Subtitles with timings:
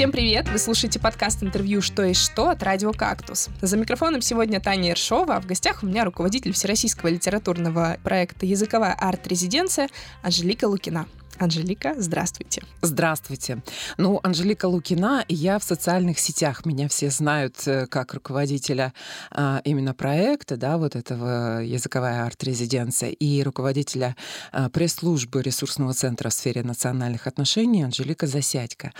[0.00, 0.48] Всем привет!
[0.48, 3.50] Вы слушаете подкаст интервью «Что и что» от радио «Кактус».
[3.60, 8.94] За микрофоном сегодня Таня Ершова, а в гостях у меня руководитель Всероссийского литературного проекта «Языковая
[8.94, 9.90] арт-резиденция»
[10.22, 11.06] Анжелика Лукина.
[11.40, 12.62] Анжелика, здравствуйте.
[12.82, 13.62] Здравствуйте.
[13.96, 16.66] Ну, Анжелика Лукина, я в социальных сетях.
[16.66, 18.92] Меня все знают э, как руководителя
[19.30, 24.16] а, именно проекта, да, вот этого языковая арт-резиденция, и руководителя
[24.52, 28.92] а, пресс-службы ресурсного центра в сфере национальных отношений Анжелика Засядько.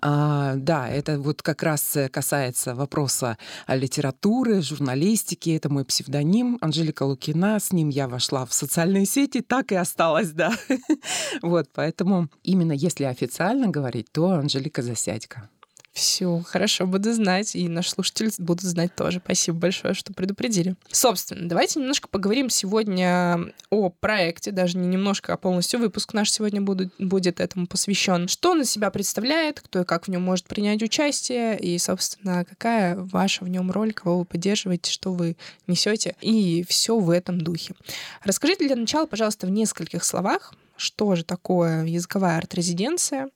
[0.00, 5.50] А, да, это вот как раз касается вопроса литературы, журналистики.
[5.50, 7.58] Это мой псевдоним Анжелика Лукина.
[7.58, 10.52] С ним я вошла в социальные сети, так и осталась, да.
[11.42, 15.48] Вот, поэтому Поэтому именно если официально говорить, то Анжелика Засядько.
[15.94, 19.22] Все, хорошо, буду знать, и наши слушатели будут знать тоже.
[19.24, 20.76] Спасибо большое, что предупредили.
[20.92, 26.60] Собственно, давайте немножко поговорим сегодня о проекте, даже не немножко, а полностью выпуск наш сегодня
[26.60, 28.28] будет, будет этому посвящен.
[28.28, 32.44] Что он из себя представляет, кто и как в нем может принять участие, и, собственно,
[32.44, 37.40] какая ваша в нем роль, кого вы поддерживаете, что вы несете, и все в этом
[37.40, 37.74] духе.
[38.24, 43.28] Расскажите для начала, пожалуйста, в нескольких словах, что же такое языковая арт-резиденция.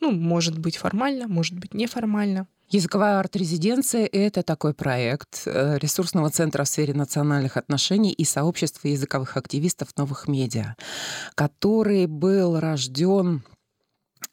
[0.00, 2.46] Ну, может быть формально, может быть неформально.
[2.68, 9.36] Языковая арт-резиденция— это такой проект э, ресурсного центра в сфере национальных отношений и сообщества языковых
[9.36, 10.74] активистов новых медиа,
[11.36, 13.44] который был рожден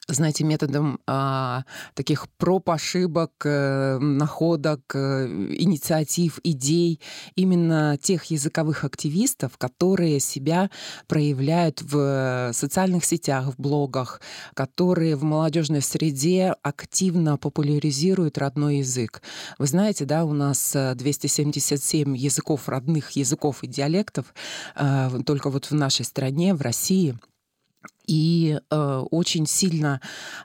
[0.08, 1.64] знаете, методом а,
[1.94, 7.00] таких проб, ошибок, э, находок, э, инициатив, идей
[7.36, 10.70] именно тех языковых активистов, которые себя
[11.08, 14.22] проявляют в социальных сетях, в блогах,
[14.54, 19.22] которые в молодежной среде активно популяризируют родной язык.
[19.58, 24.34] Вы знаете, да, у нас 277 языков, родных языков и диалектов
[24.76, 27.18] э, только вот в нашей стране, в России—
[28.06, 30.02] и э, очень сильно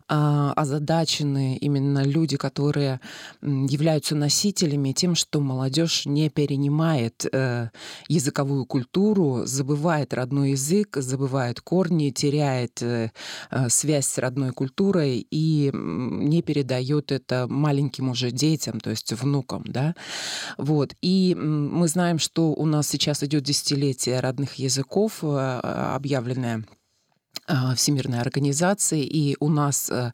[0.08, 3.00] э, озадачены именно люди, которые
[3.42, 7.70] являются носителями тем, что молодежь не перенимает э,
[8.08, 13.10] языковую культуру, забывает родной язык, забывает корни, теряет э,
[13.50, 19.64] э связь с родной культурой и не передает это маленьким уже детям, то есть внукам,
[19.66, 19.94] да.
[20.56, 20.94] Вот.
[21.02, 25.60] И мы знаем, что у нас сейчас идет десятилетие родных языков, э,
[25.94, 26.64] объявленное
[27.76, 30.12] Всемирной организации, и у нас э,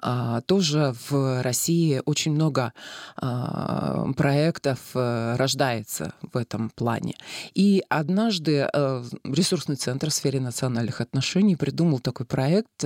[0.00, 2.72] а, тоже в России очень много
[3.16, 7.16] а, проектов э, рождается в этом плане.
[7.54, 12.84] И однажды э, ресурсный центр в сфере национальных отношений придумал такой проект,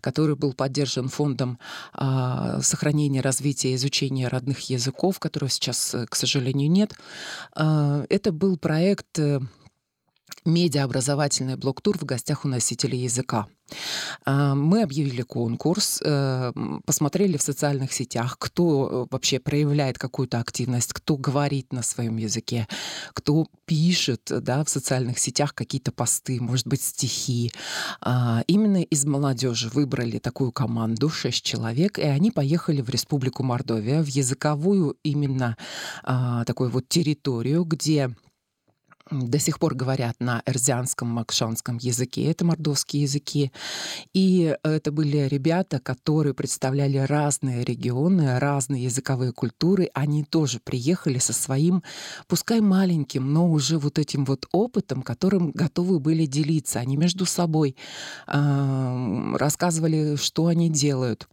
[0.00, 1.58] который был поддержан фондом
[1.92, 6.94] сохранения, развития и изучения родных языков, которого сейчас, к сожалению, нет.
[7.54, 9.18] Это был проект
[10.44, 13.46] медиаобразовательный блок-тур в гостях у носителей языка.
[14.24, 16.52] А, мы объявили конкурс, э,
[16.84, 22.66] посмотрели в социальных сетях, кто э, вообще проявляет какую-то активность, кто говорит на своем языке,
[23.14, 27.52] кто пишет да, в социальных сетях какие-то посты, может быть, стихи.
[28.00, 34.02] А, именно из молодежи выбрали такую команду, шесть человек, и они поехали в Республику Мордовия,
[34.02, 35.56] в языковую именно
[36.02, 38.10] а, такую вот территорию, где
[39.12, 43.52] до сих пор говорят на эрзианском, макшанском языке, это мордовские языки.
[44.12, 49.90] И это были ребята, которые представляли разные регионы, разные языковые культуры.
[49.94, 51.82] Они тоже приехали со своим,
[52.26, 56.80] пускай маленьким, но уже вот этим вот опытом, которым готовы были делиться.
[56.80, 57.76] Они между собой
[58.26, 61.28] э, рассказывали, что они делают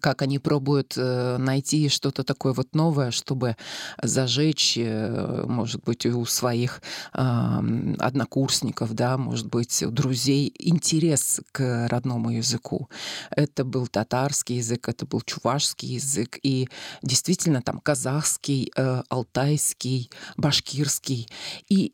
[0.00, 3.56] как они пробуют э, найти что-то такое вот новое, чтобы
[4.00, 6.80] зажечь, э, может быть, у своих
[7.12, 12.88] однокурсников, да, может быть, у друзей интерес к родному языку.
[13.30, 16.68] Это был татарский язык, это был чувашский язык, и
[17.02, 21.28] действительно там казахский, э, алтайский, башкирский.
[21.68, 21.92] И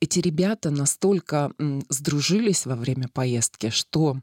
[0.00, 1.52] эти ребята настолько
[1.88, 4.18] сдружились во время поездки, что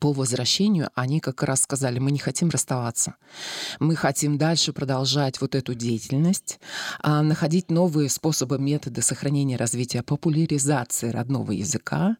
[0.00, 3.14] по возвращению они как раз сказали, мы не хотим расставаться.
[3.80, 6.58] Мы хотим дальше продолжать вот эту деятельность,
[7.00, 12.16] а, находить новые способы, методы сохранения, развития, популяризации родного языка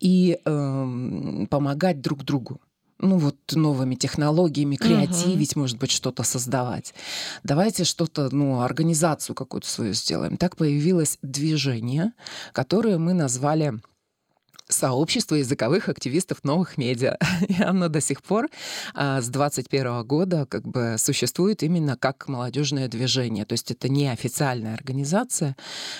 [0.00, 2.60] и э, помогать друг другу
[3.02, 5.60] ну вот новыми технологиями, креативить, угу.
[5.60, 6.94] может быть, что-то создавать.
[7.42, 10.36] Давайте что-то, ну, организацию какую-то свою сделаем.
[10.36, 12.12] Так появилось движение,
[12.52, 13.80] которое мы назвали
[14.70, 17.16] сообщество языковых активистов новых медиа.
[17.48, 18.48] И оно до сих пор
[18.94, 23.44] а, с 21 года как бы существует именно как молодежное движение.
[23.44, 25.56] То есть это не официальная организация,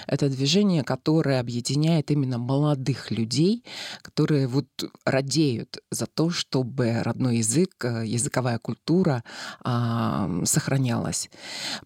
[0.06, 3.64] это движение, которое объединяет именно молодых людей,
[4.02, 4.66] которые вот
[5.04, 9.24] радеют за то, чтобы родной язык, э, языковая культура
[9.62, 11.30] а, сохранялась.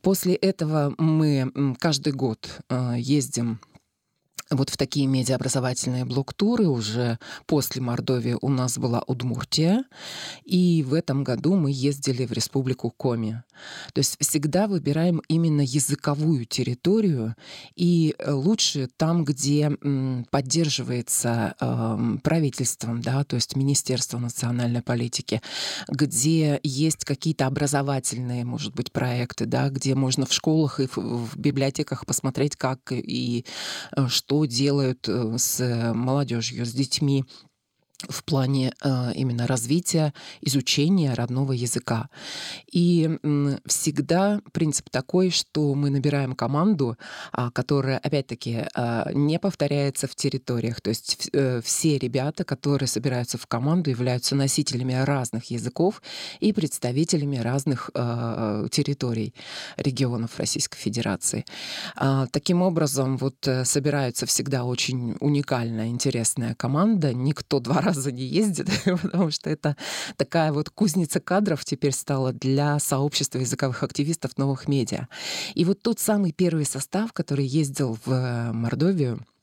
[0.02, 3.60] После этого мы каждый год а, ездим
[4.50, 9.85] вот в такие медиаобразовательные блок-туры уже после Мордовии у нас была Удмуртия,
[10.44, 13.43] и в этом году мы ездили в республику Коми.
[13.93, 17.37] То есть всегда выбираем именно языковую территорию,
[17.75, 19.70] и лучше там, где
[20.31, 25.41] поддерживается э, правительством, да, то есть Министерство национальной политики,
[25.88, 32.06] где есть какие-то образовательные, может быть, проекты, да, где можно в школах и в, библиотеках
[32.06, 33.44] посмотреть, как и
[33.96, 37.25] э, что делают э, с молодежью, с детьми
[38.08, 42.08] в плане э, именно развития, изучения родного языка.
[42.70, 43.19] И
[43.67, 46.96] всегда принцип такой, что мы набираем команду,
[47.32, 50.81] э, которая, опять-таки, э, не повторяется в территориях.
[50.81, 56.02] То есть э, все ребята, которые собираются в команду, являются носителями разных языков
[56.41, 57.91] и представителями разных
[58.70, 59.35] территорий,
[59.76, 61.44] регионов Российской Федерации.
[62.00, 67.14] Э, таким образом, вот собираются всегда очень уникальная, интересная команда.
[67.14, 68.69] Никто два раза не ездит,
[69.02, 69.76] потому что это
[70.16, 75.08] такая вот кузница кадров теперь стала для сообщества языковых активистов новых медиа.
[75.54, 79.33] И вот тот самый первый состав, который ездил в Мордовию, а,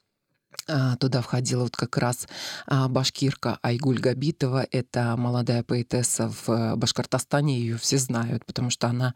[1.00, 2.28] туда входила вот как раз
[2.68, 4.66] а, башкирка Айгуль Габитова.
[4.72, 7.60] Это молодая поэтесса в Башкортостане.
[7.60, 9.14] Ее все знают, потому что она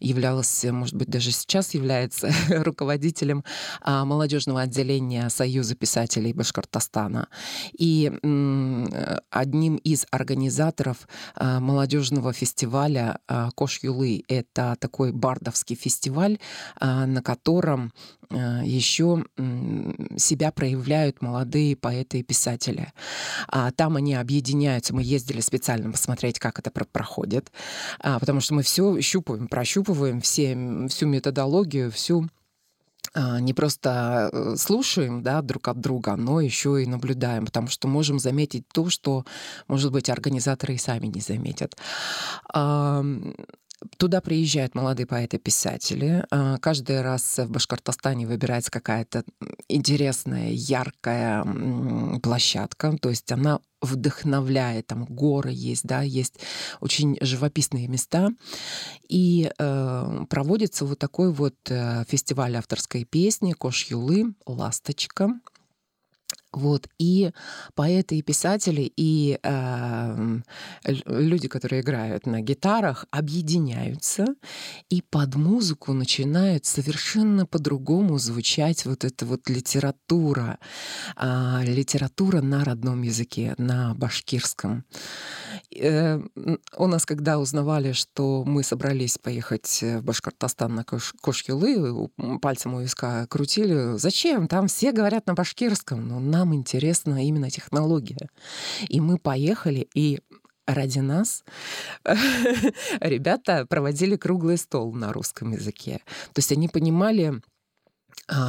[0.00, 3.44] являлась, может быть, даже сейчас является руководителем
[3.80, 7.28] а, молодежного отделения Союза писателей Башкортостана.
[7.78, 8.12] И
[9.30, 13.20] одним из организаторов молодежного фестиваля
[13.54, 16.38] Кош Юлы— это такой бардовский фестиваль,
[16.80, 17.92] на котором
[18.30, 19.24] еще
[20.16, 22.92] себя проявляют проявляют молодые поэты и писатели.
[23.48, 24.94] А там они объединяются.
[24.94, 27.50] Мы ездили специально посмотреть, как это проходит,
[28.00, 30.56] а, потому что мы все щупаем, прощупываем все,
[30.88, 32.28] всю методологию, всю
[33.14, 37.88] а, не просто э, слушаем да, друг от друга, но еще и наблюдаем, потому что
[37.88, 39.24] можем заметить то, что,
[39.68, 41.76] может быть, организаторы и сами не заметят.
[43.96, 46.24] Туда приезжают молодые поэты-писатели.
[46.30, 49.24] А, каждый раз в Башкортостане выбирается какая-то
[49.68, 51.44] интересная, яркая
[52.22, 52.96] площадка.
[53.00, 56.40] То есть она вдохновляет, там горы есть, да, есть
[56.80, 58.30] очень живописные места.
[59.08, 65.30] И э, проводится вот такой вот э, фестиваль авторской песни Кош Юлы «Ласточка».
[66.52, 66.88] Вот.
[66.98, 67.30] И
[67.74, 70.38] поэты, и писатели, и э,
[71.06, 74.26] люди, которые играют на гитарах, объединяются
[74.88, 80.58] и под музыку начинает совершенно по-другому звучать вот эта вот литература,
[81.16, 84.84] э, литература на родном языке, на башкирском.
[85.76, 86.20] Э,
[86.76, 92.08] у нас, когда узнавали, что мы собрались поехать в Башкортостан на Кош Кошкилы,
[92.40, 94.48] пальцем у виска крутили, зачем?
[94.48, 96.06] Там все говорят на башкирском.
[96.08, 98.28] Но нам интересна именно технология.
[98.88, 100.20] И мы поехали, и
[100.66, 101.44] ради нас
[103.00, 106.00] ребята проводили круглый стол на русском языке.
[106.32, 107.40] То есть они понимали,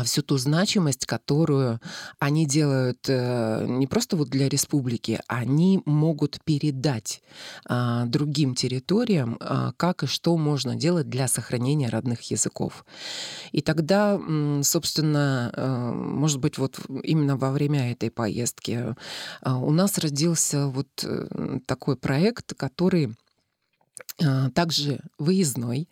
[0.03, 1.79] всю ту значимость, которую
[2.19, 7.21] они делают э, не просто вот для республики, они могут передать
[7.65, 12.85] а, другим территориям, а, как и что можно делать для сохранения родных языков.
[13.51, 14.19] И тогда,
[14.63, 18.95] собственно, э, может быть, вот именно во время этой поездки
[19.45, 23.28] у нас родился вот э, такой проект, который а,
[24.53, 25.89] также выездной,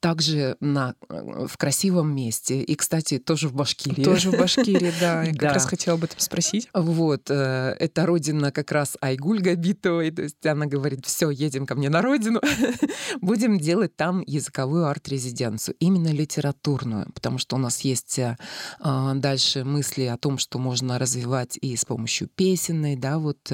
[0.00, 2.62] также на, э, в красивом месте.
[2.62, 4.04] И, кстати, тоже в Башкирии.
[4.04, 5.24] Тоже в Башкирии, да.
[5.24, 6.68] Я как раз хотела об этом спросить.
[6.74, 7.30] Вот.
[7.30, 10.10] Э, это родина как раз Айгуль Габитовой.
[10.10, 12.40] То есть она говорит, все, едем ко мне на родину.
[13.20, 15.74] Будем делать там языковую арт-резиденцию.
[15.80, 17.10] Именно литературную.
[17.14, 18.36] Потому что у нас есть э,
[18.80, 23.52] а, дальше мысли о том, что можно развивать и с помощью песенной, да, вот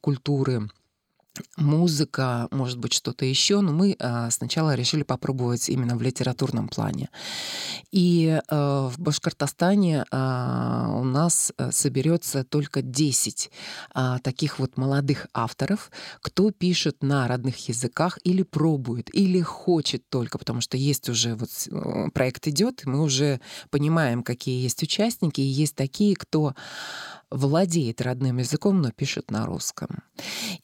[0.00, 0.68] культуры
[1.56, 7.08] музыка, может быть, что-то еще, но мы э, сначала решили попробовать именно в литературном плане.
[7.90, 13.50] И э, в Башкортостане э, у нас соберется только 10
[13.94, 20.38] э, таких вот молодых авторов, кто пишет на родных языках или пробует, или хочет только,
[20.38, 21.50] потому что есть уже вот
[22.12, 26.54] проект идет, мы уже понимаем, какие есть участники, и есть такие, кто
[27.30, 30.02] владеет родным языком, но пишет на русском.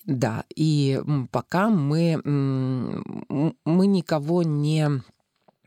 [0.05, 1.01] Да, и
[1.31, 5.03] пока мы, мы никого не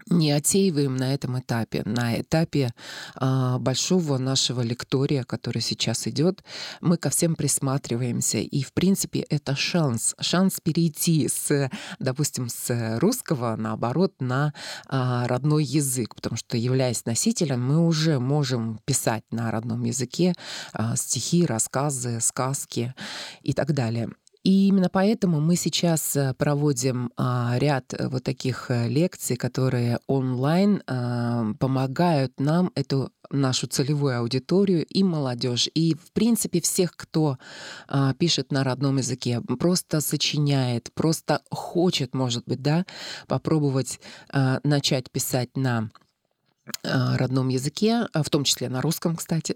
[0.09, 1.83] не отсеиваем на этом этапе.
[1.85, 2.73] На этапе
[3.19, 6.43] э, большого нашего лектория, который сейчас идет,
[6.81, 8.39] мы ко всем присматриваемся.
[8.39, 10.15] И, в принципе, это шанс.
[10.19, 11.69] Шанс перейти с,
[11.99, 14.53] допустим, с русского, наоборот, на
[14.89, 16.15] э, родной язык.
[16.15, 20.33] Потому что, являясь носителем, мы уже можем писать на родном языке
[20.73, 22.93] э, стихи, рассказы, сказки
[23.41, 24.09] и так далее.
[24.43, 29.99] И именно поэтому мы сейчас э, проводим а, ряд э, вот таких э, лекций, которые
[30.05, 37.37] онлайн а, помогают нам эту нашу целевую аудиторию и молодежь, и в принципе всех, кто
[37.87, 42.85] а, пишет на родном языке, просто сочиняет, просто хочет, может быть, да,
[43.27, 43.99] попробовать
[44.63, 45.89] начать писать на
[46.83, 49.55] родном языке, а, в том числе на русском, кстати.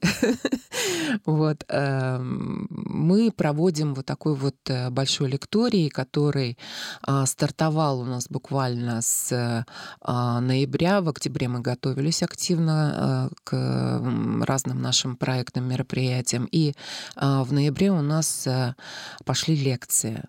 [1.25, 1.63] вот.
[1.69, 6.57] Эм, мы проводим вот такой вот э, большой лекторий, который
[7.01, 9.65] а, стартовал у нас буквально с
[10.05, 11.01] ноября.
[11.01, 14.01] В октябре мы готовились активно к
[14.45, 16.47] разным нашим проектным мероприятиям.
[16.51, 16.73] И
[17.15, 18.75] в ноябре у нас э,
[19.25, 20.23] пошли лекции.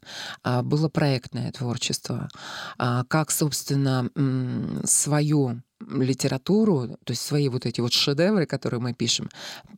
[0.44, 2.28] Было проектное творчество.
[2.76, 4.10] Как, собственно,
[4.84, 9.28] свою литературу, то есть свои вот эти вот шедевры, которые мы пишем,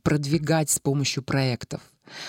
[0.03, 1.81] продвигать с помощью проектов.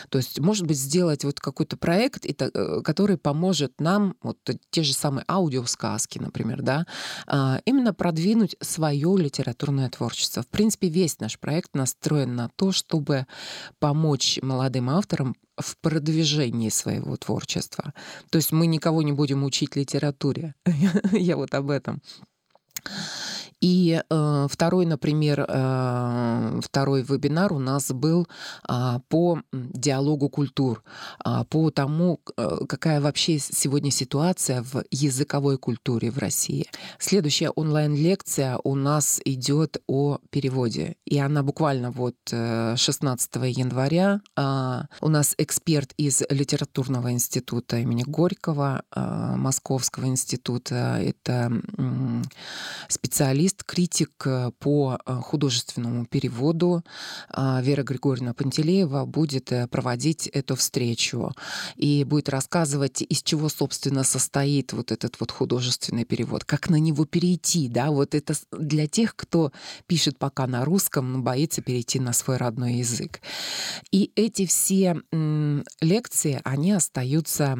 [0.09, 4.37] То есть, может быть, сделать вот какой-то проект, э, который поможет нам, вот
[4.69, 6.85] те же самые аудиосказки, например, да,
[7.27, 10.43] а, именно продвинуть свое литературное творчество.
[10.43, 13.25] В принципе, весь наш проект настроен на то, чтобы
[13.79, 17.93] помочь молодым авторам в продвижении своего творчества.
[18.29, 20.55] То есть мы никого не будем учить литературе.
[21.11, 22.01] Я вот об этом.
[23.61, 28.27] И э, второй, например, э, второй вебинар у нас был
[28.67, 30.83] э, по диалогу культур,
[31.23, 36.65] э, по тому, э, какая вообще сегодня ситуация в языковой культуре в России.
[36.97, 44.21] Следующая онлайн-лекция у нас идет о переводе, и она буквально вот 16 э, января.
[44.35, 52.21] Э, у нас эксперт из литературного института имени Горького, э, Московского института, это э,
[52.87, 56.83] специалист журналист, критик э, по э, художественному переводу.
[57.29, 61.31] А, Вера Григорьевна Пантелеева будет э, проводить эту встречу
[61.75, 67.05] и будет рассказывать, из чего, собственно, состоит вот этот вот художественный перевод, как на него
[67.05, 69.51] перейти, да, вот это для тех, кто
[69.87, 73.21] пишет пока на русском, но боится перейти на свой родной язык.
[73.91, 75.01] И эти все
[75.81, 77.57] лекции, они остаются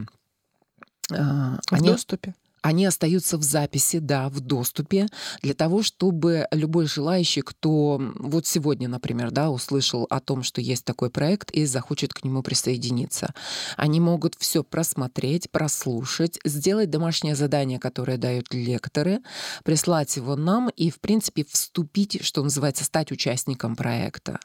[1.10, 5.07] в они, доступе они остаются в записи, да, в доступе,
[5.41, 10.85] для того, чтобы любой желающий, кто вот сегодня, например, да, услышал о том, что есть
[10.85, 13.33] такой проект и захочет к нему присоединиться,
[13.77, 19.21] они могут все просмотреть, прослушать, сделать домашнее задание, которое дают лекторы,
[19.63, 24.39] прислать его нам и, в принципе, вступить, что называется, стать участником проекта.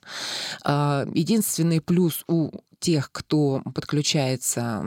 [0.65, 2.51] А, единственный плюс у
[2.87, 4.81] тех, кто подключается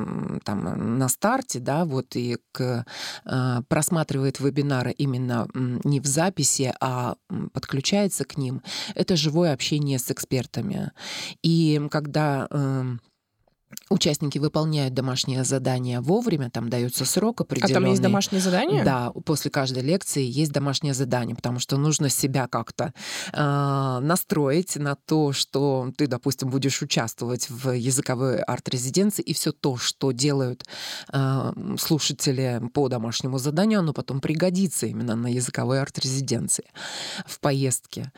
[0.45, 2.85] там на старте, да, вот и к,
[3.25, 7.15] э, просматривает вебинары именно не в записи, а
[7.51, 8.61] подключается к ним,
[8.95, 10.91] это живое общение с экспертами.
[11.43, 12.83] И когда э,
[13.89, 17.71] участники выполняют домашнее задание вовремя, там дается срок определенный.
[17.71, 18.83] А там есть домашнее задание?
[18.83, 22.93] Да, после каждой лекции есть домашнее задание, потому что нужно себя как-то
[23.33, 29.77] э, настроить на то, что ты, допустим, будешь участвовать в языковой арт-резиденции, и все то,
[29.77, 30.65] что делают
[31.11, 36.65] э, слушатели по домашнему заданию, оно потом пригодится именно на языковой арт-резиденции
[37.25, 38.11] в поездке.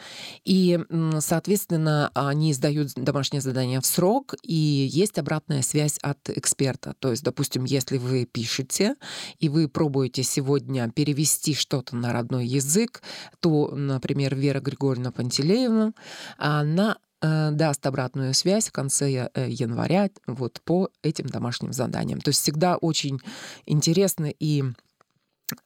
[0.43, 0.79] И,
[1.19, 4.55] соответственно, они сдают домашнее задание в срок, и
[4.91, 6.96] есть обратная обратная связь от эксперта.
[7.00, 8.96] То есть, допустим, если вы пишете,
[9.39, 13.01] и вы пробуете сегодня перевести что-то на родной язык,
[13.39, 15.93] то, например, Вера Григорьевна Пантелеевна,
[16.38, 22.22] она э, даст обратную связь в конце э, января вот по этим домашним заданиям.
[22.22, 23.20] То есть всегда очень
[23.65, 24.63] интересно и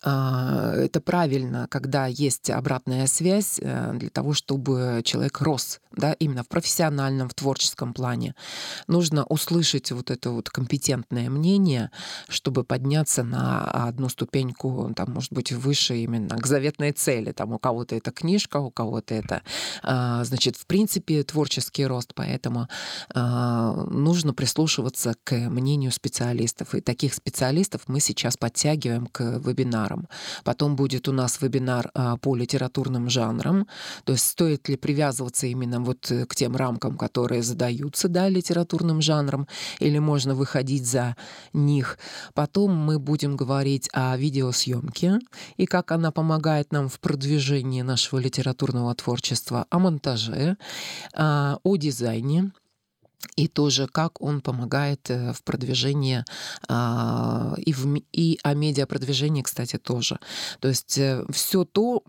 [0.02, 6.48] это правильно, когда есть обратная связь э, для того, чтобы человек рос, да, именно в
[6.48, 8.36] профессиональном, в творческом плане.
[8.88, 11.92] Нужно услышать вот это вот компетентное мнение,
[12.28, 17.32] чтобы подняться на одну ступеньку, там, может быть, выше именно к заветной цели.
[17.32, 19.42] Там у кого-то это книжка, у кого-то это,
[19.84, 22.14] а, значит, в принципе, творческий рост.
[22.16, 22.68] Поэтому
[23.14, 26.76] а, нужно прислушиваться к мнению специалистов.
[26.76, 29.40] И таких специалистов мы сейчас подтягиваем к
[29.76, 30.08] вебинарам.
[30.44, 33.68] Потом будет у нас вебинар а, по литературным жанрам,
[34.04, 39.02] то есть стоит ли привязываться именно вот э, к тем рамкам, которые задаются да, литературным
[39.02, 39.48] жанрам,
[39.80, 41.16] или можно выходить за
[41.54, 41.98] них.
[42.34, 45.20] Потом мы будем говорить о видеосъемке
[45.58, 50.58] и как она помогает нам в продвижении нашего литературного творчества, о монтаже,
[51.14, 52.52] а, о дизайне,
[53.36, 56.24] и тоже как он помогает э, в продвижении
[56.68, 60.20] а, и, в, и о медиапродвижении, кстати, тоже.
[60.60, 62.04] То есть э, все то,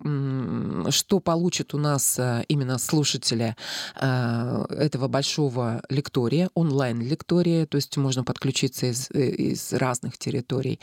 [0.91, 3.57] что получит у нас э, именно слушатели
[3.97, 10.81] этого большого лектория, онлайн-лектория, то есть можно подключиться из, из разных территорий,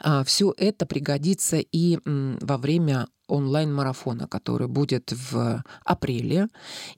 [0.00, 6.48] а, все это пригодится и во время онлайн-марафона, который будет в апреле.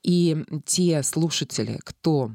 [0.02, 2.32] И те слушатели, кто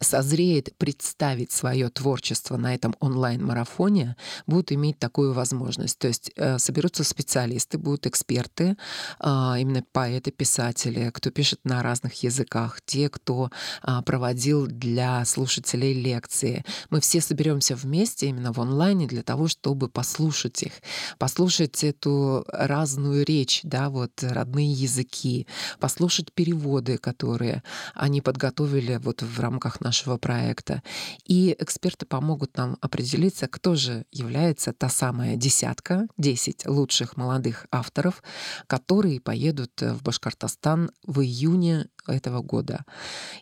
[0.00, 4.16] созреет представить свое творчество на этом онлайн-марафоне,
[4.46, 5.98] будут иметь такую возможность.
[5.98, 8.76] То есть э, соберутся специалисты, будут эксперты,
[9.18, 13.50] а, именно поэты, писатели, кто пишет на разных языках, те, кто
[13.82, 16.64] а, проводил для слушателей лекции.
[16.88, 20.72] Мы все соберемся вместе именно в онлайне для того, чтобы послушать их,
[21.18, 25.46] послушать эту разную речь, да, вот родные языки,
[25.78, 27.62] послушать переводы, которые
[27.94, 30.82] они подготовили вот в рамках нашего проекта.
[31.24, 38.22] И эксперты помогут нам определиться, кто же является та самая десятка, 10 лучших молодых авторов,
[38.66, 42.84] которые поедут в Башкортостан в июне этого года.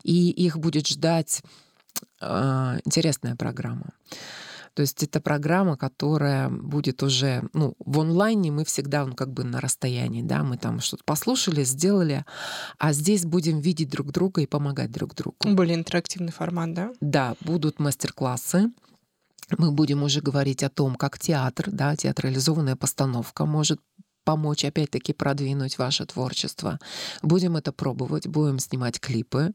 [0.03, 1.43] И их будет ждать
[2.21, 3.91] э, интересная программа.
[4.75, 9.45] То есть это программа, которая будет уже, ну, в онлайне мы всегда ну, как бы
[9.45, 12.25] на расстоянии, да, мы там что-то послушали, сделали,
[12.79, 15.37] а здесь будем видеть друг друга и помогать друг другу.
[15.45, 16.93] Более интерактивный формат, да?
[17.01, 18.71] Да, будут мастер-классы,
[19.57, 23.81] мы будем уже говорить о том, как театр, да, театрализованная постановка может
[24.29, 26.79] помочь опять-таки продвинуть ваше творчество.
[27.23, 29.53] Будем это пробовать, будем снимать клипы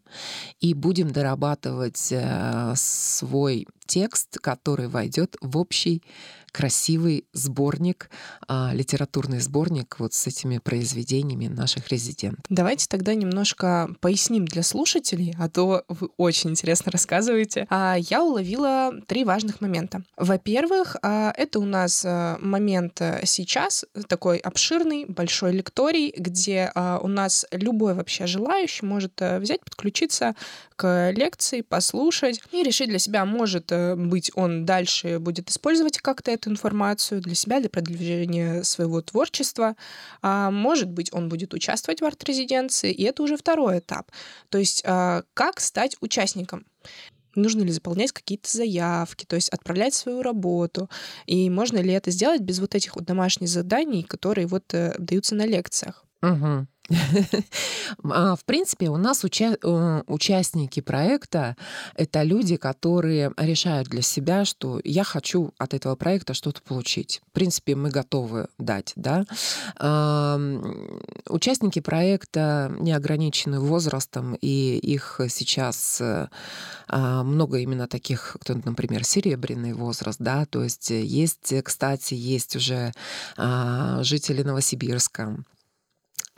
[0.62, 6.02] и будем дорабатывать э, свой текст, который войдет в общий
[6.54, 8.10] красивый сборник,
[8.48, 12.46] а, литературный сборник вот с этими произведениями наших резидентов.
[12.48, 17.68] Давайте тогда немножко поясним для слушателей, а то вы очень интересно рассказываете.
[17.70, 20.04] А, я уловила три важных момента.
[20.16, 27.46] Во-первых, а, это у нас момент э, сейчас, такой обширный, большой лекторий, где у нас
[27.52, 30.36] любой вообще желающий может э, взять, подключиться
[30.76, 36.32] к лекции, послушать и решить для себя, может э, быть, он дальше будет использовать как-то
[36.44, 39.76] эту информацию для себя, для продвижения своего творчества.
[40.22, 44.12] А может быть, он будет участвовать в арт-резиденции, и это уже второй этап.
[44.50, 46.66] То есть а, как стать участником?
[47.36, 50.88] нужно ли заполнять какие-то заявки, то есть отправлять свою работу,
[51.26, 55.34] и можно ли это сделать без вот этих вот домашних заданий, которые вот э, даются
[55.34, 56.03] на лекциях.
[56.24, 56.68] Угу.
[58.04, 61.56] В принципе, у нас уча- э, участники проекта—
[61.96, 67.22] это люди, которые решают для себя, что я хочу от этого проекта что-то получить.
[67.30, 68.94] В принципе, мы готовы дать.
[68.96, 69.26] Да?
[71.30, 76.28] Участники проекта не ограничены возрастом, и их сейчас э,
[76.88, 82.92] а, много именно таких, кто, например, серебряный возраст, да, то есть есть, кстати, есть уже
[83.38, 85.38] а, жители Новосибирска,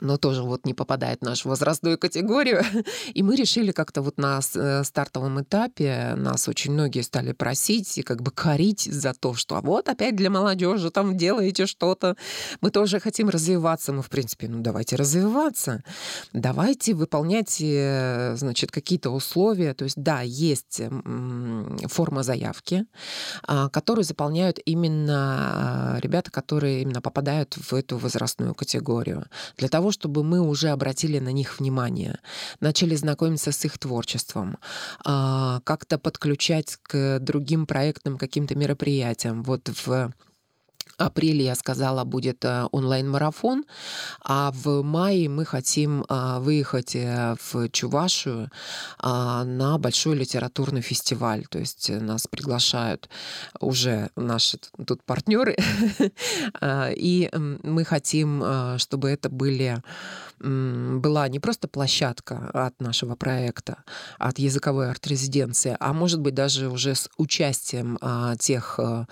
[0.00, 2.62] но тоже вот не попадает в нашу возрастную категорию.
[3.14, 8.02] И мы решили как-то вот на э, стартовом этапе, нас очень многие стали просить и
[8.02, 12.16] как бы корить за то, что а вот опять для молодежи там делаете что-то.
[12.60, 13.92] Мы тоже хотим развиваться.
[13.92, 15.82] Мы, в принципе, ну давайте развиваться.
[16.32, 19.74] Давайте выполнять, э, значит, какие-то условия.
[19.74, 20.82] То есть, да, есть
[21.86, 22.86] форма заявки,
[23.46, 29.26] а, которую заполняют именно а, ребята, которые именно попадают в эту возрастную категорию.
[29.56, 32.18] Для того, того, чтобы мы уже обратили на них внимание,
[32.60, 34.58] начали знакомиться с их творчеством,
[35.04, 39.42] а, как-то подключать к другим проектным каким-то мероприятиям.
[39.44, 40.10] Вот в
[40.98, 43.64] апреле, я сказала, будет э, онлайн-марафон,
[44.22, 48.50] а в мае мы хотим а, выехать э, в Чувашию
[48.98, 51.44] а, на большой литературный фестиваль.
[51.46, 53.08] То есть нас приглашают
[53.60, 55.56] уже наши тут партнеры,
[56.60, 57.30] а, и
[57.62, 59.82] мы хотим, чтобы это были
[60.40, 63.84] была не просто площадка от нашего проекта,
[64.18, 69.06] от языковой арт-резиденции, а может быть даже уже с участием а, тех а,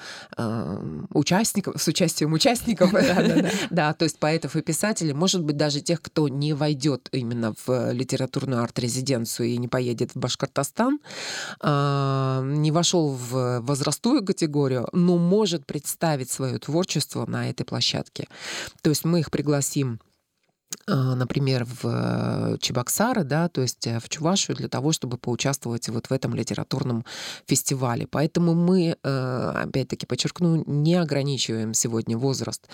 [1.11, 2.93] участников, с участием участников,
[3.71, 7.93] да, то есть поэтов и писателей, может быть даже тех, кто не войдет именно в
[7.93, 11.01] литературную арт-резиденцию и не поедет в Башкортостан,
[11.61, 18.29] а, не вошел в возрастую категорию, но может представить свое творчество на этой площадке.
[18.83, 20.01] То есть мы их пригласим
[20.87, 26.07] например, в э, Чебоксары, да, то есть э, в Чувашию для того, чтобы поучаствовать вот
[26.07, 27.05] в этом литературном
[27.47, 28.07] фестивале.
[28.07, 32.69] Поэтому мы, э, опять-таки подчеркну, не ограничиваем сегодня возраст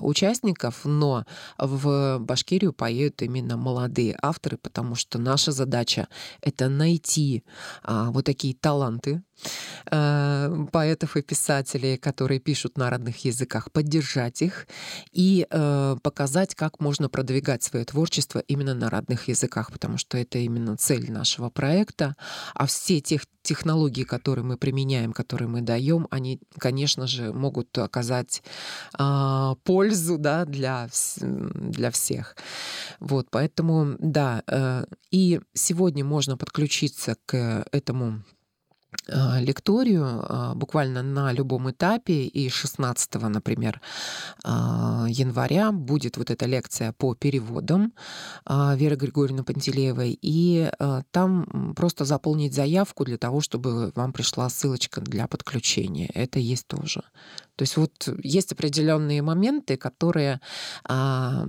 [0.00, 1.24] участников, но
[1.58, 6.08] в Башкирию поедут именно молодые авторы, потому что наша задача—
[6.40, 7.44] это найти
[7.82, 9.22] а, вот такие таланты,
[9.90, 14.66] Э, поэтов и писателей, которые пишут на родных языках, поддержать их
[15.12, 20.38] и э, показать, как можно продвигать свое творчество именно на родных языках, потому что это
[20.38, 22.16] именно цель нашего проекта.
[22.54, 28.42] А все тех технологии, которые мы применяем, которые мы даем, они, конечно же, могут оказать
[28.98, 30.88] э, пользу да, для,
[31.20, 32.36] для всех.
[33.00, 38.22] Вот, поэтому, да, э, и сегодня можно подключиться к этому
[39.40, 42.24] лекторию а, буквально на любом этапе.
[42.24, 43.80] И 16, например,
[44.44, 47.92] а, января будет вот эта лекция по переводам
[48.48, 50.18] Веры Григорьевны Пантелеевой.
[50.20, 50.70] И
[51.10, 56.10] там просто заполнить заявку для того, чтобы вам пришла ссылочка для подключения.
[56.14, 57.02] Это есть тоже.
[57.58, 60.40] То есть вот есть определенные моменты, которые
[60.84, 61.44] а,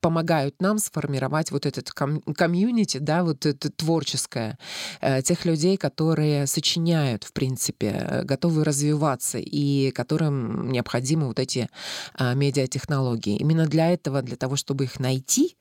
[0.00, 4.58] помогают нам сформировать вот этот ком- комьюнити, да, вот это творческое,
[5.00, 11.70] э, тех людей, которые сочиняют, в принципе, готовы развиваться и которым необходимы вот эти
[12.14, 13.36] а, медиатехнологии.
[13.36, 15.56] Именно для этого, для того, чтобы их найти,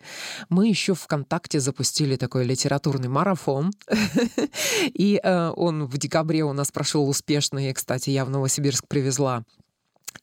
[0.49, 3.71] мы еще ВКонтакте запустили такой литературный марафон.
[4.93, 7.69] И э, он в декабре у нас прошел успешно.
[7.69, 9.58] И, кстати, я в Новосибирск привезла привезла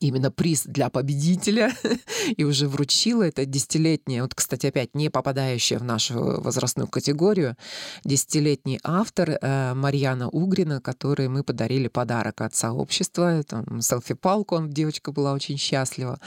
[0.00, 1.72] именно приз для победителя
[2.36, 7.56] и уже вручила это десятилетняя, вот, кстати, опять не попадающая в нашу возрастную категорию,
[8.04, 15.12] десятилетний автор э, Марьяна Угрина, которой мы подарили подарок от сообщества, там, селфи-палку, он, девочка
[15.12, 16.18] была очень счастлива.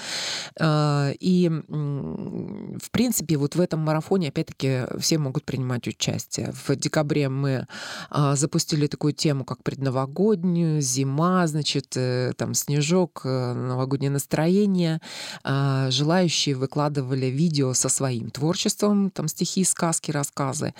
[0.60, 6.54] Э, и, в принципе, вот в этом марафоне, опять-таки, все могут принимать участие.
[6.66, 7.68] В декабре мы
[8.12, 15.02] э, запустили такую тему, как предновогоднюю, зима, значит, э, там, снежок, э, новогоднее настроение.
[15.44, 20.74] А, желающие выкладывали видео со своим творчеством, там стихи, сказки, рассказы.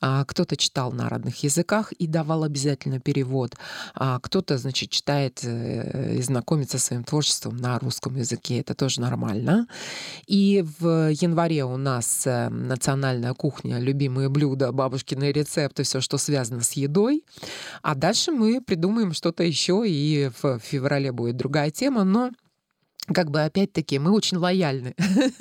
[0.00, 3.54] А, кто-то читал на родных языках и давал обязательно перевод.
[3.94, 8.60] А кто-то, значит, читает э, и знакомится со своим творчеством на русском языке.
[8.60, 9.66] Это тоже нормально.
[10.26, 16.62] И в январе у нас э, национальная кухня, любимые блюда, бабушкины рецепты, все, что связано
[16.62, 17.24] с едой.
[17.82, 22.30] А дальше мы придумаем что-то еще, и в феврале будет другая тема, но но
[23.14, 24.94] как бы опять-таки мы очень лояльны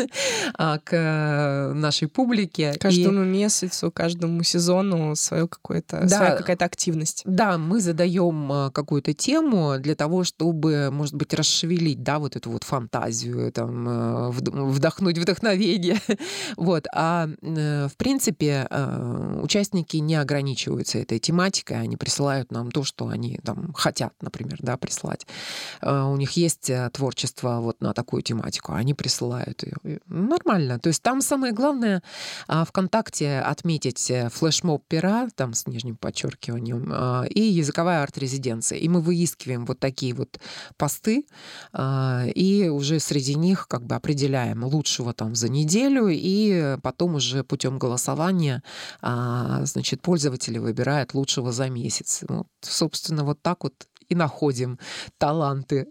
[0.54, 2.74] а, к э, нашей публике.
[2.80, 3.28] Каждому и...
[3.28, 7.24] месяцу, каждому сезону свою какую-то, да, своя какая-то активность.
[7.26, 12.52] Да, мы задаем э, какую-то тему для того, чтобы, может быть, расшевелить, да, вот эту
[12.52, 16.00] вот фантазию, там, э, вдохнуть вдохновение.
[16.58, 16.86] вот.
[16.94, 18.68] А в принципе
[19.42, 24.78] участники не ограничиваются этой тематикой, они присылают нам то, что они там хотят, например, да,
[24.78, 25.26] прислать.
[25.82, 30.00] У них есть творчество вот на такую тематику, они присылают ее.
[30.08, 30.80] Нормально.
[30.80, 32.02] То есть там самое главное
[32.48, 38.80] а, ВКонтакте отметить э, флешмоб пера, там с нижним подчеркиванием, а, и языковая арт-резиденция.
[38.80, 40.40] И мы выискиваем вот такие вот
[40.78, 41.26] посты,
[41.74, 47.44] а, и уже среди них как бы определяем лучшего там за неделю, и потом уже
[47.44, 48.64] путем голосования
[49.02, 52.24] значит, пользователи выбирают лучшего за месяц.
[52.28, 53.74] Вот, собственно, вот так вот
[54.10, 54.80] и находим
[55.18, 55.88] таланты.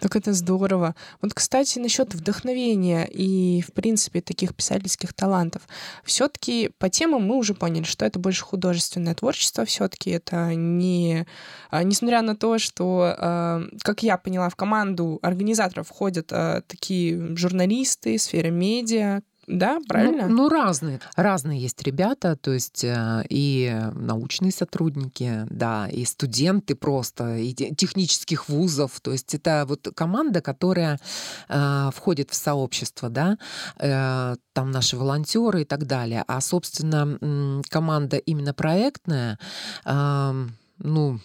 [0.00, 0.94] Так это здорово.
[1.20, 5.62] Вот, кстати, насчет вдохновения и, в принципе, таких писательских талантов.
[6.04, 9.64] Все-таки по темам мы уже поняли, что это больше художественное творчество.
[9.64, 11.26] Все-таки это не...
[11.70, 17.36] А, несмотря на то, что, а, как я поняла, в команду организаторов входят а, такие
[17.36, 20.28] журналисты, сфера медиа, Да, правильно?
[20.28, 21.00] Ну, ну, разные.
[21.16, 28.48] Разные есть ребята, то есть э, и научные сотрудники, да, и студенты просто, и технических
[28.48, 29.00] вузов.
[29.00, 31.00] То есть это вот команда, которая
[31.48, 33.38] э, входит в сообщество, да,
[33.78, 36.24] э, там наши волонтеры и так далее.
[36.28, 39.38] А, собственно, команда именно проектная,
[39.84, 40.46] э,
[40.78, 41.20] ну,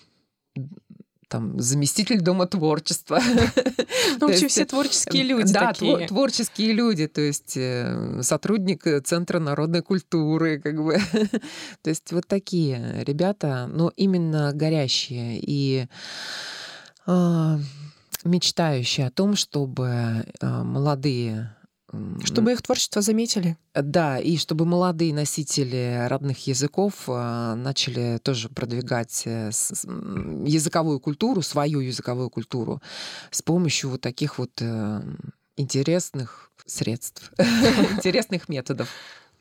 [1.36, 3.20] там, заместитель Дома творчества.
[4.22, 9.82] Ну, вообще все творческие люди Да, творческие люди, то есть э, сотрудник э, Центра народной
[9.82, 10.98] культуры, как бы.
[11.82, 15.88] То есть вот такие ребята, но именно горящие и
[17.06, 17.60] а,
[18.24, 21.55] мечтающие о том, чтобы молодые
[22.24, 23.58] чтобы их творчество заметили.
[23.74, 29.50] Да, и чтобы молодые носители родных языков а, начали тоже продвигать э,
[30.46, 32.82] языковую культуру, свою языковую культуру
[33.32, 35.02] с помощью вот таких вот э,
[35.58, 38.90] интересных средств, интересных методов.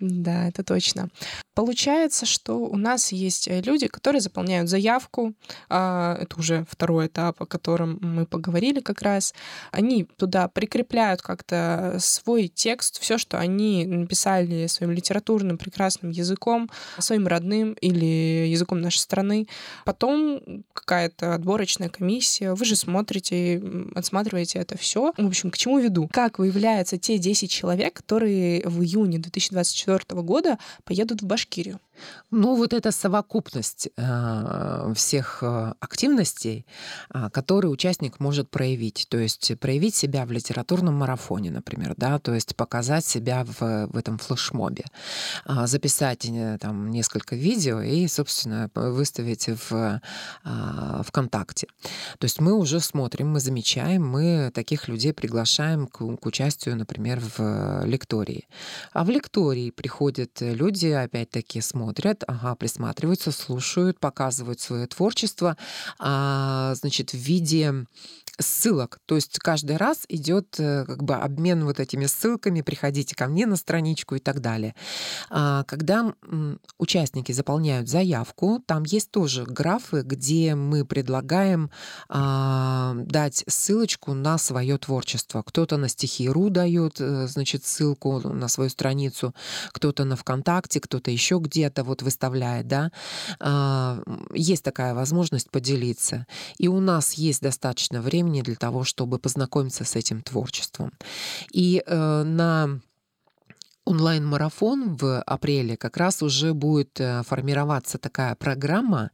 [0.00, 1.08] Да, это точно.
[1.54, 5.34] Получается, что у нас есть э, люди, которые заполняют заявку.
[5.68, 9.34] А, это уже второй этап, о котором мы поговорили как раз.
[9.70, 17.28] Они туда прикрепляют как-то свой текст, все, что они написали своим литературным прекрасным языком, своим
[17.28, 19.46] родным или языком нашей страны.
[19.84, 22.54] Потом какая-то отборочная комиссия.
[22.54, 23.62] Вы же смотрите,
[23.94, 25.12] отсматриваете это все.
[25.16, 26.08] В общем, к чему веду?
[26.12, 29.83] Как выявляются те 10 человек, которые в июне 2024
[30.22, 31.80] года поедут в Башкирию?
[32.30, 36.66] Ну, вот эта совокупность э, всех э, активностей,
[37.14, 39.06] э, которые участник может проявить.
[39.08, 43.96] То есть проявить себя в литературном марафоне, например, да, то есть показать себя в, в
[43.96, 44.84] этом флешмобе,
[45.46, 50.00] э, записать э, там несколько видео и, собственно, выставить в
[50.44, 51.68] э, ВКонтакте.
[52.18, 57.20] То есть мы уже смотрим, мы замечаем, мы таких людей приглашаем к, к участию, например,
[57.38, 58.48] в лектории.
[58.92, 65.56] А в лектории приходят люди, опять-таки, смотрят смотрят, ага, присматриваются, слушают, показывают свое творчество,
[65.98, 67.84] а, значит, в виде
[68.38, 68.98] ссылок.
[69.06, 73.46] То есть каждый раз идет э, как бы обмен вот этими ссылками, приходите ко мне
[73.46, 74.74] на страничку и так далее.
[75.30, 76.14] А, когда
[76.78, 81.70] участники заполняют заявку, там есть тоже графы, где мы предлагаем
[82.08, 85.42] а, дать ссылочку на свое творчество.
[85.42, 89.34] Кто-то на стихи.ру дает, э, значит, ссылку на свою страницу,
[89.72, 92.90] кто-то на ВКонтакте, кто-то еще где-то вот выставляет, да.
[93.38, 96.26] А, есть такая возможность поделиться.
[96.58, 100.92] И у нас есть достаточно времени времени для того, чтобы познакомиться с этим творчеством.
[101.52, 102.80] И э, на
[103.84, 109.10] онлайн-марафон в апреле как раз уже будет э, формироваться такая программа.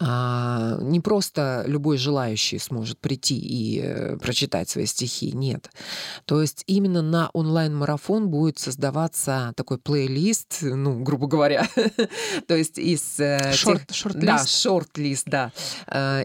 [0.00, 5.70] А, не просто любой желающий сможет прийти и э, прочитать свои стихи, нет.
[6.24, 11.68] То есть именно на онлайн-марафон будет создаваться такой плейлист, ну, грубо говоря,
[12.48, 13.96] то есть из э, шорт, тех...
[13.96, 14.26] Шорт-лист.
[14.26, 15.52] Да, шорт-лист, да.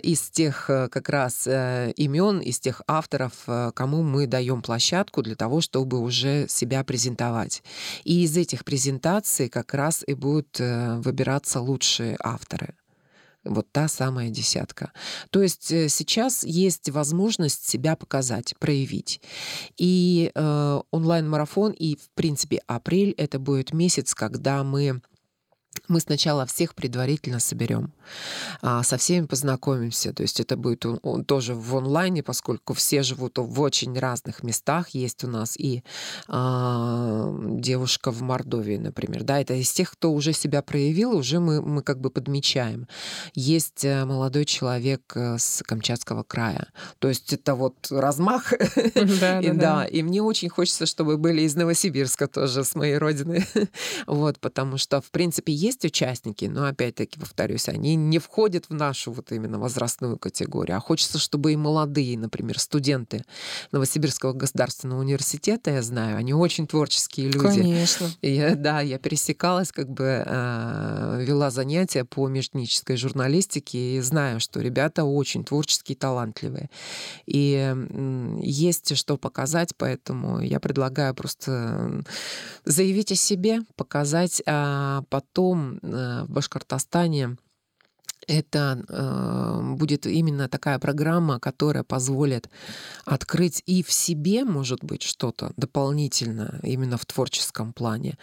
[0.02, 3.34] Из тех как раз имен, из тех авторов,
[3.74, 7.62] кому мы даем площадку для того, чтобы уже себя презентовать.
[8.04, 12.76] И из этих презентаций как раз и будут э, выбираться лучшие авторы.
[13.46, 14.92] Вот та самая десятка.
[15.30, 19.22] То есть э, сейчас есть возможность себя показать, проявить.
[19.78, 25.02] И э, онлайн-марафон, и, в принципе, апрель— это будет месяц, когда мы
[25.88, 27.94] мы сначала всех предварительно соберем,
[28.62, 30.14] а, со всеми познакомимся.
[30.14, 30.86] То есть это будет
[31.28, 34.90] тоже в онлайне, поскольку все живут в очень разных местах.
[34.90, 35.84] Есть у нас и
[36.28, 39.24] а, девушка в Мордовии, например.
[39.24, 42.88] Да, это из тех, кто уже себя проявил, уже мы, мы как бы подмечаем.
[43.34, 46.68] Есть э, молодой человек э, с Камчатского края.
[47.00, 48.54] То есть это вот размах.
[49.20, 49.86] Да, и, да, да.
[49.86, 53.46] и мне очень хочется, чтобы были из Новосибирска тоже, с моей родины.
[54.08, 59.12] вот, потому что, в принципе, есть участники, но опять-таки повторюсь, они не входят в нашу
[59.12, 60.78] вот именно возрастную категорию.
[60.78, 63.24] А хочется, чтобы и молодые, например, студенты
[63.72, 67.62] Новосибирского государственного университета, я знаю, они очень творческие люди.
[67.62, 68.10] Конечно.
[68.22, 74.62] И, да, я пересекалась, как бы э, вела занятия по межэтнической журналистике и знаю, что
[74.62, 76.70] ребята очень творческие, талантливые.
[77.26, 82.04] И э, есть что показать, поэтому я предлагаю просто
[82.66, 87.38] заявить о себе, показать, а потом э, в Башкортостане
[88.28, 92.50] это э, будет именно такая программа, которая позволит
[93.06, 98.18] открыть и в себе, может быть, что-то дополнительно именно в творческом плане,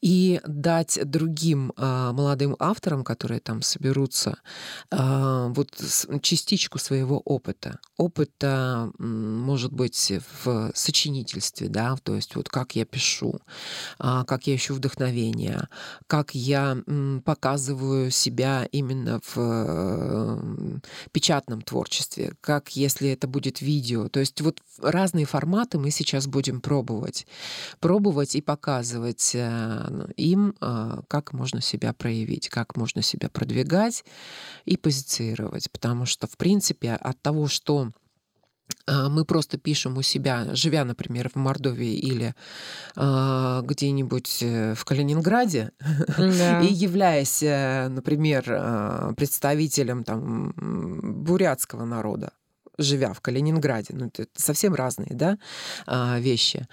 [0.00, 4.38] и дать другим э, молодым авторам, которые там соберутся,
[4.90, 5.70] э, вот
[6.22, 7.78] частичку своего опыта.
[7.96, 10.12] Опыта, может быть,
[10.44, 13.40] в сочинительстве, да, то есть вот как я пишу,
[13.98, 15.68] э, как я ищу вдохновение,
[16.06, 19.54] как я э, показываю себя именно в
[21.04, 24.08] в печатном творчестве, как если это будет видео.
[24.08, 27.26] То есть вот разные форматы мы сейчас будем пробовать.
[27.80, 34.04] Пробовать и показывать э, им, э, как можно себя проявить, как можно себя продвигать
[34.64, 35.70] и позиционировать.
[35.70, 37.90] Потому что, в принципе, от того, что
[38.86, 42.34] мы просто пишем у себя, живя, например, в Мордовии или
[42.96, 44.42] э, где-нибудь
[44.76, 45.70] в Калининграде,
[46.18, 46.60] да.
[46.60, 48.44] и являясь, э, например,
[49.16, 52.32] представителем там, бурятского народа,
[52.76, 55.38] живя в Калининграде, ну это совсем разные да,
[56.18, 56.66] вещи,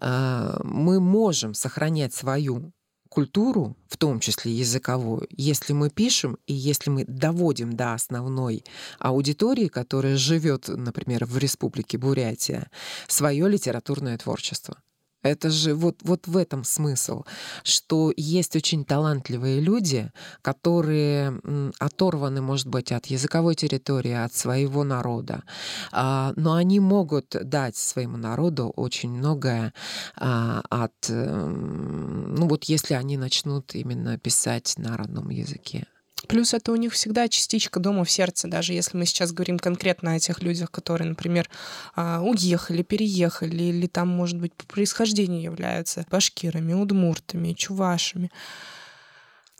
[0.00, 2.72] мы можем сохранять свою
[3.12, 8.64] культуру, в том числе языковую, если мы пишем и если мы доводим до основной
[8.98, 12.70] аудитории, которая живет, например, в Республике Бурятия,
[13.08, 14.78] свое литературное творчество.
[15.22, 17.22] Это же вот, вот в этом смысл,
[17.62, 20.10] что есть очень талантливые люди,
[20.42, 21.40] которые
[21.78, 25.44] оторваны, может быть, от языковой территории, от своего народа,
[25.92, 29.72] а, но они могут дать своему народу очень многое
[30.16, 35.86] а, от, эм, ну вот если они начнут именно писать на родном языке.
[36.28, 40.14] Плюс это у них всегда частичка дома в сердце, даже если мы сейчас говорим конкретно
[40.14, 41.48] о тех людях, которые, например,
[41.94, 48.30] а, уехали, переехали, или там, может быть, по происхождению являются башкирами, удмуртами, чувашами.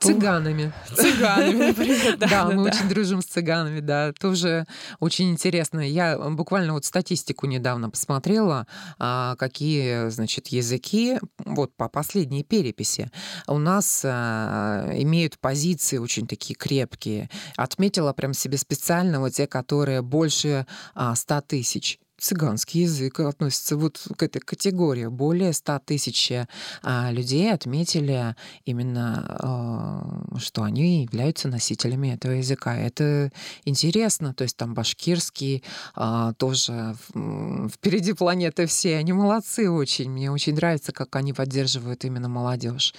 [0.03, 0.73] Цыганами.
[0.95, 2.27] Цыганами, например, да.
[2.33, 4.11] Да, мы очень дружим с цыганами, да.
[4.13, 4.65] Тоже
[4.99, 5.79] очень интересно.
[5.79, 8.67] Я буквально вот статистику недавно посмотрела,
[8.99, 13.11] а, какие, значит, языки, вот по последней переписи,
[13.47, 17.29] у нас а, имеют позиции очень такие крепкие.
[17.55, 24.23] Отметила прям себе специально вот те, которые больше 100 тысяч цыганский язык относится вот к
[24.23, 25.07] этой категории.
[25.07, 26.31] Более 100 тысяч
[26.81, 32.77] а, людей отметили именно, а, что они являются носителями этого языка.
[32.77, 33.31] Это
[33.65, 35.63] интересно, то есть там башкирский
[35.95, 36.95] а, тоже
[37.69, 38.97] впереди планеты все.
[38.97, 40.09] Они молодцы очень.
[40.09, 42.93] Мне очень нравится, как они поддерживают именно молодежь.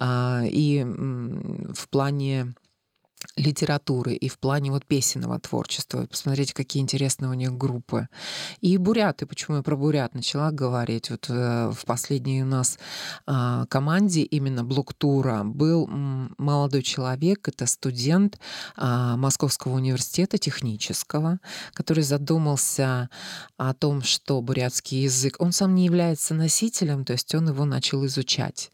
[0.00, 2.54] И в плане
[3.36, 6.06] литературы и в плане вот песенного творчества.
[6.06, 8.08] Посмотрите, какие интересные у них группы.
[8.60, 11.10] И буряты, почему я про бурят начала говорить.
[11.10, 12.78] Вот э, в последней у нас
[13.26, 15.86] а, команде именно блок-тура был
[16.38, 18.38] молодой человек, это студент
[18.76, 21.40] а, Московского университета технического,
[21.72, 23.10] который задумался
[23.56, 28.04] о том, что бурятский язык, он сам не является носителем, то есть он его начал
[28.06, 28.70] изучать.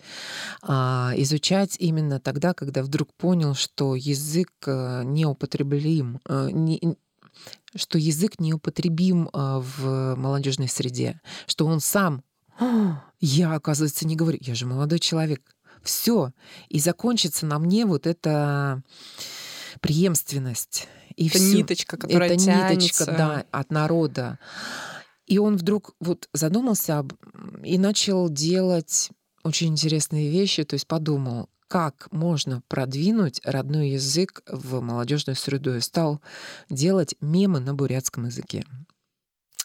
[0.63, 6.97] А, изучать именно тогда, когда вдруг понял, что язык язык э, неупотреблим, э, не,
[7.75, 12.23] что язык неупотребим э, в молодежной среде, что он сам,
[13.21, 16.33] я, оказывается, не говорю, я же молодой человек, все,
[16.69, 18.83] и закончится на мне вот эта
[19.81, 20.89] преемственность.
[21.17, 21.57] И это всё.
[21.57, 22.75] ниточка, которая это тянется.
[22.75, 24.39] ниточка, да, от народа.
[25.27, 27.13] И он вдруг вот задумался об...
[27.65, 29.11] и начал делать
[29.43, 35.81] очень интересные вещи, то есть подумал, как можно продвинуть родной язык в молодежную среду и
[35.81, 36.21] стал
[36.69, 38.65] делать мемы на бурятском языке.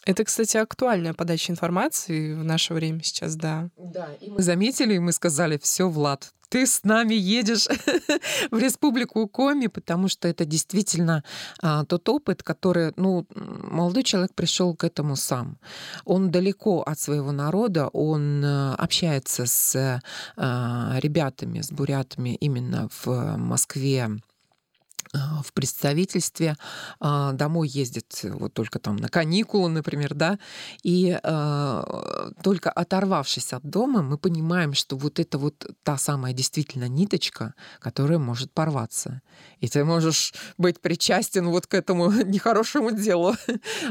[0.06, 3.68] Это, кстати, актуальная подача информации в наше время сейчас, да.
[3.76, 7.66] Да, и мы заметили, и мы сказали, все, Влад, ты с нами едешь
[8.52, 11.24] в Республику Коми, потому что это действительно
[11.60, 15.58] а, тот опыт, который, ну, молодой человек пришел к этому сам.
[16.04, 20.00] Он далеко от своего народа, он а, общается с
[20.36, 24.08] а, ребятами, с бурятами именно в Москве,
[25.12, 26.56] в представительстве,
[27.00, 30.38] а, домой ездит вот только там на каникулы, например, да,
[30.82, 36.88] и э, только оторвавшись от дома, мы понимаем, что вот это вот та самая действительно
[36.88, 39.22] ниточка, которая может порваться.
[39.60, 43.34] И ты можешь быть причастен вот к этому нехорошему делу,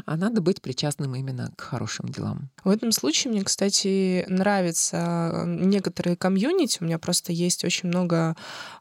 [0.06, 2.49] а надо быть причастным именно к хорошим делам.
[2.63, 6.80] В этом случае мне, кстати, нравятся некоторые комьюнити.
[6.82, 8.36] У меня просто есть очень много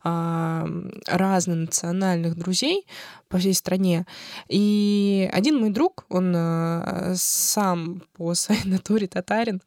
[0.05, 2.87] э, разнонациональных моих друзей
[3.29, 4.07] по всей стране.
[4.49, 9.61] И один мой друг, он э, сам по своей натуре татарин,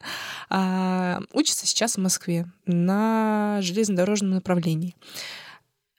[0.50, 4.96] э, учится сейчас в Москве на железнодорожном направлении.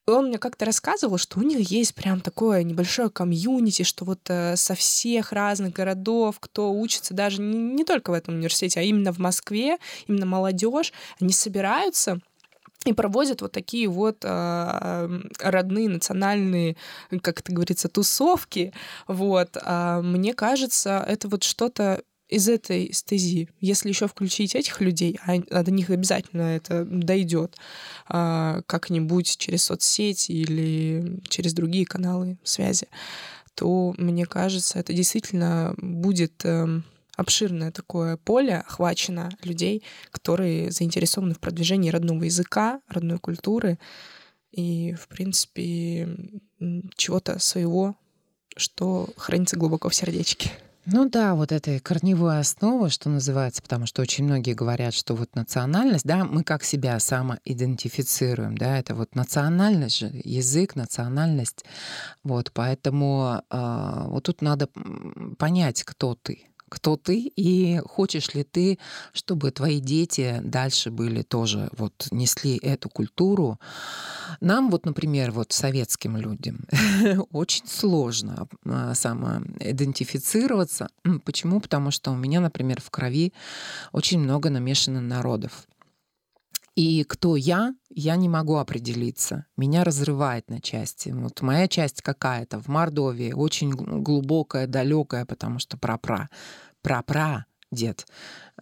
[0.07, 4.57] он мне как-то рассказывал, что у них есть прям такое небольшое комьюнити, что вот э,
[4.57, 9.13] со всех разных городов, кто учится даже не, не только в этом университете, а именно
[9.13, 12.21] в Москве, именно молодежь, они собираются
[12.85, 16.77] и проводят вот такие вот э, родные национальные,
[17.23, 18.73] как это говорится, тусовки.
[19.09, 19.57] Вот.
[19.63, 25.37] А мне кажется, это вот что-то из этой стези, если еще включить этих людей, а,
[25.51, 27.57] а до них обязательно это дойдет
[28.07, 32.89] а, как-нибудь через соцсети или через другие каналы связи,
[33.55, 36.81] то мне кажется, это действительно будет э,
[37.19, 43.79] обширное такое поле охвачено людей, которые заинтересованы в продвижении родного языка, родной культуры
[44.53, 46.09] и, в принципе,
[46.97, 47.97] чего-то своего,
[48.57, 50.53] что хранится глубоко в сердечке.
[50.91, 55.35] Ну да, вот этой корневой основы, что называется, потому что очень многие говорят, что вот
[55.35, 61.65] национальность, да, мы как себя самоидентифицируем, да, это вот национальность же, язык, национальность,
[62.25, 64.71] вот, поэтому э, вот тут надо
[65.37, 68.79] понять, кто ты, кто ты и хочешь ли ты,
[69.13, 73.59] чтобы твои дети дальше были тоже, вот несли эту культуру.
[74.41, 76.61] Нам вот, например, вот советским людям
[77.33, 80.89] очень сложно а, самоидентифицироваться.
[81.25, 81.61] Почему?
[81.61, 83.33] Потому что у меня, например, в крови
[83.93, 85.67] очень много намешано народов.
[86.79, 89.47] И кто я, я не могу определиться.
[89.57, 91.09] Меня разрывает на части.
[91.09, 96.29] Вот моя часть какая-то в Мордовии, очень глубокая, далекая, потому что пра-пра,
[96.81, 98.07] пра-пра дед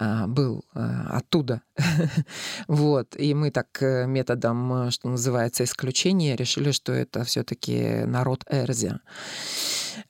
[0.01, 1.61] а, был а, оттуда.
[2.69, 3.15] вот.
[3.19, 9.01] И мы так э, методом, что называется, исключения решили, что это все таки народ Эрзя.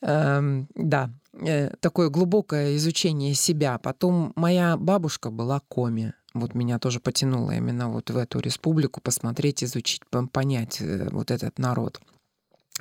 [0.01, 3.79] Эм, да, э, такое глубокое изучение себя.
[3.79, 9.65] Потом моя бабушка была коми вот меня тоже потянуло именно вот в эту республику посмотреть,
[9.65, 12.01] изучить, понять э, вот этот народ.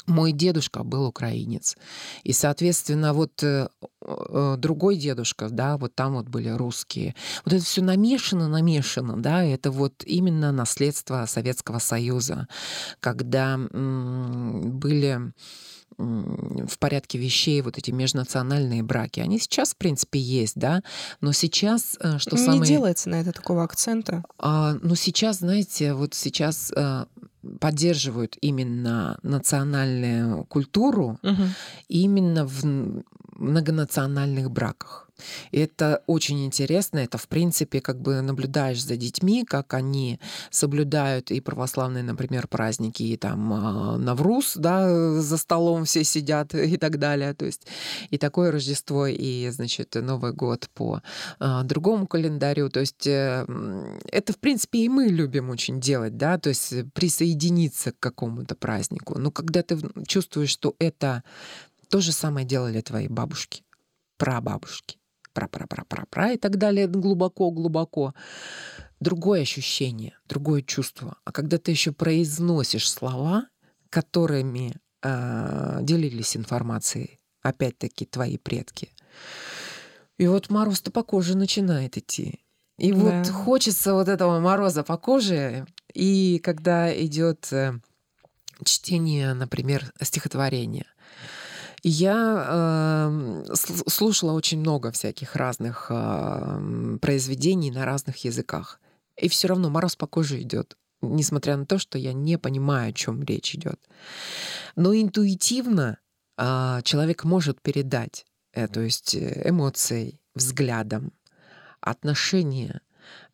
[0.08, 1.78] Мой дедушка был украинец.
[2.24, 3.70] И, соответственно, вот э,
[4.02, 7.16] э, другой дедушка, да, вот там вот были русские.
[7.46, 12.48] Вот это все намешано, намешано, да, это вот именно наследство Советского Союза,
[13.00, 15.34] когда были
[15.98, 19.22] в порядке вещей вот эти межнациональные браки.
[19.22, 20.82] Они сейчас, в принципе, есть, да,
[21.22, 22.60] но сейчас, э, что самое...
[22.60, 24.24] Не делается на это такого акцента.
[24.38, 27.08] А, но сейчас, знаете, вот сейчас а,
[27.60, 31.44] поддерживают именно национальную культуру угу.
[31.88, 33.04] именно в
[33.38, 35.05] многонациональных браках.
[35.52, 37.00] И это очень интересно.
[37.00, 40.20] Это, в принципе, как бы наблюдаешь за детьми, как они
[40.52, 46.78] соблюдают и православные, например, праздники, и там а, Навруз, да, за столом все сидят и
[46.78, 47.34] так далее.
[47.34, 47.68] То есть
[48.10, 51.02] и такое Рождество, и, значит, Новый год по
[51.40, 52.70] а, другому календарю.
[52.70, 53.46] То есть э,
[54.12, 59.18] это, в принципе, и мы любим очень делать, да, то есть присоединиться к какому-то празднику.
[59.20, 61.24] Но когда ты чувствуешь, что это
[61.90, 63.64] то же самое делали твои бабушки,
[64.18, 64.98] прабабушки,
[65.36, 68.16] пра-пра-пра-пра-пра и так далее, глубоко-глубоко.
[69.00, 71.18] Другое ощущение, другое чувство.
[71.26, 73.48] А когда ты еще произносишь слова,
[73.90, 74.74] которыми
[75.04, 78.90] э, делились информацией, опять-таки, твои предки,
[80.18, 82.40] и вот мороз-то по коже начинает идти.
[82.78, 82.98] И да.
[82.98, 85.66] вот хочется вот этого мороза по коже.
[85.94, 87.74] И когда идет э,
[88.64, 90.86] чтение, например, стихотворения,
[91.88, 93.54] я э,
[93.88, 98.80] слушала очень много всяких разных э, произведений на разных языках.
[99.22, 102.94] И все равно мороз по коже идет, несмотря на то, что я не понимаю, о
[102.94, 103.80] чем речь идет.
[104.76, 106.00] Но интуитивно
[106.40, 111.14] э, человек может передать, э, то есть э, эмоцией, взглядом,
[111.82, 112.82] отношение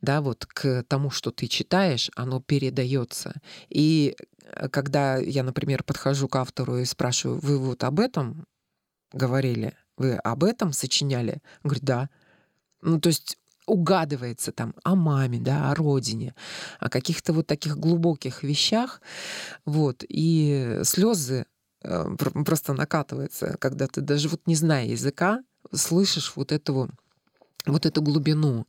[0.01, 3.33] да, вот к тому, что ты читаешь, оно передается.
[3.69, 4.15] И
[4.51, 8.45] Э, когда я, например, подхожу к автору и спрашиваю, вы вот об этом
[9.13, 11.41] говорили, вы об этом сочиняли?
[11.63, 12.09] Он говорит, да.
[12.81, 16.35] Ну, то есть угадывается там о маме, да, о родине,
[16.79, 19.01] о каких-то вот таких глубоких вещах,
[19.65, 21.45] вот, и слезы
[21.83, 26.89] э, просто накатываются, когда ты даже вот не зная языка, слышишь вот этого
[27.65, 28.65] вот эту глубину.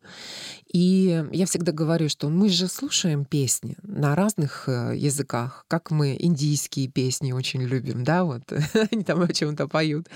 [0.72, 6.16] И я всегда говорю, что мы же слушаем песни на разных э, языках, как мы
[6.18, 8.42] индийские песни очень любим, да, вот
[8.90, 10.08] они там о чем-то поют,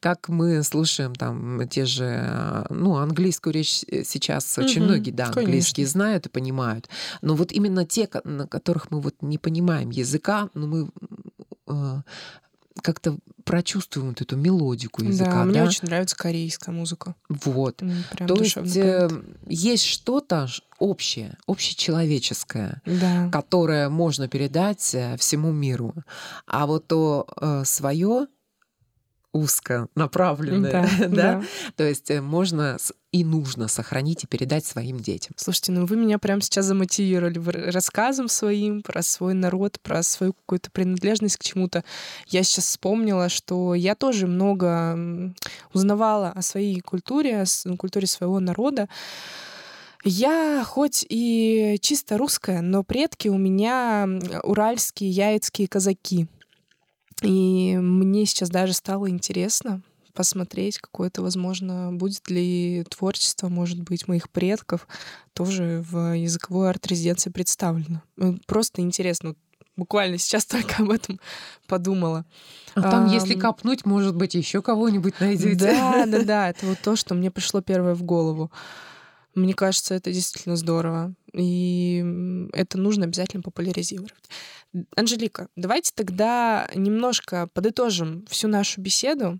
[0.00, 5.10] как мы слушаем там те же, э, ну, английскую речь э, сейчас угу, очень многие,
[5.10, 5.84] да, конечно.
[5.84, 6.88] знают и понимают,
[7.20, 10.90] но вот именно те, на которых мы вот не понимаем языка, но мы
[12.82, 15.30] как-то прочувствуем вот эту мелодику языка.
[15.30, 15.68] Да, мне да?
[15.68, 17.14] очень нравится корейская музыка.
[17.28, 17.76] Вот.
[17.76, 19.08] Прям То есть э,
[19.46, 20.48] есть что-то
[20.78, 23.28] общее, общечеловеческое, да.
[23.30, 25.94] которое можно передать э, всему миру.
[26.46, 28.26] А вот то э, свое
[29.34, 31.08] узко направленное, да, да?
[31.08, 31.42] да.
[31.76, 32.78] То есть э, можно
[33.10, 35.34] и нужно сохранить и передать своим детям.
[35.36, 37.38] Слушайте, ну вы меня прямо сейчас замотивировали
[37.70, 41.84] рассказом своим про свой народ, про свою какую-то принадлежность к чему-то.
[42.28, 45.34] Я сейчас вспомнила, что я тоже много
[45.72, 48.88] узнавала о своей культуре, о культуре своего народа.
[50.04, 54.06] Я хоть и чисто русская, но предки у меня
[54.42, 56.28] уральские, яицкие казаки.
[57.22, 59.82] И мне сейчас даже стало интересно
[60.14, 64.86] посмотреть, какое-то, возможно, будет ли творчество, может быть, моих предков
[65.34, 68.00] тоже в языковой арт-резиденции представлено.
[68.16, 69.34] Ну, просто интересно.
[69.76, 71.20] Буквально сейчас только об этом
[71.66, 72.24] подумала.
[72.74, 75.56] А там, а, если копнуть, может быть, еще кого-нибудь найдете.
[75.56, 76.50] Да, да, да.
[76.50, 78.50] Это вот то, что мне пришло первое в голову.
[79.34, 81.12] Мне кажется, это действительно здорово.
[81.32, 84.12] И это нужно обязательно популяризировать.
[84.96, 89.38] Анжелика, давайте тогда немножко подытожим всю нашу беседу,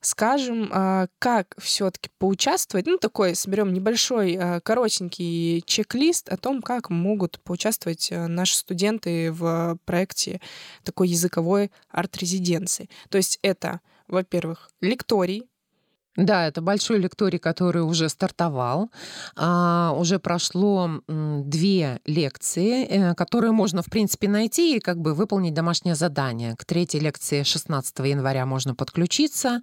[0.00, 2.86] скажем, а, как все-таки поучаствовать.
[2.86, 9.32] Ну, такой соберем небольшой а, коротенький чек-лист о том, как могут поучаствовать а, наши студенты
[9.32, 10.40] в проекте
[10.84, 12.88] такой языковой арт-резиденции.
[13.08, 15.47] То есть это, во-первых, лекторий,
[16.18, 18.90] да, это большой лекторий, который уже стартовал.
[19.36, 25.54] А, уже прошло две лекции, э, которые можно, в принципе, найти и как бы выполнить
[25.54, 26.56] домашнее задание.
[26.56, 29.60] К третьей лекции 16 января можно подключиться.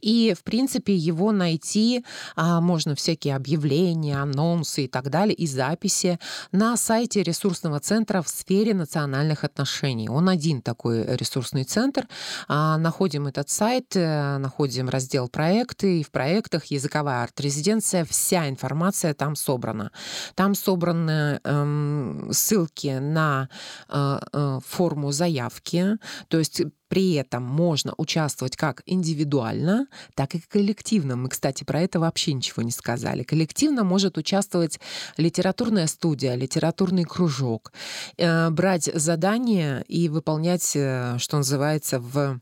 [0.00, 2.06] И, в принципе, его найти
[2.36, 6.18] а, можно всякие объявления, анонсы и так далее, и записи
[6.52, 10.08] на сайте ресурсного центра в сфере национальных отношений.
[10.08, 12.08] Он один такой ресурсный центр.
[12.48, 19.14] А, находим этот сайт, э, находим раздел проекты, и в проектах языковая арт-резиденция, вся информация
[19.14, 19.90] там собрана.
[20.34, 23.48] Там собраны эм, ссылки на
[23.88, 25.96] э, э, форму заявки,
[26.28, 31.16] то есть при этом можно участвовать как индивидуально, так и коллективно.
[31.16, 33.22] Мы, кстати, про это вообще ничего не сказали.
[33.22, 34.80] Коллективно может участвовать
[35.16, 37.72] литературная студия, литературный кружок,
[38.16, 42.40] э, брать задания и выполнять, э, что называется, в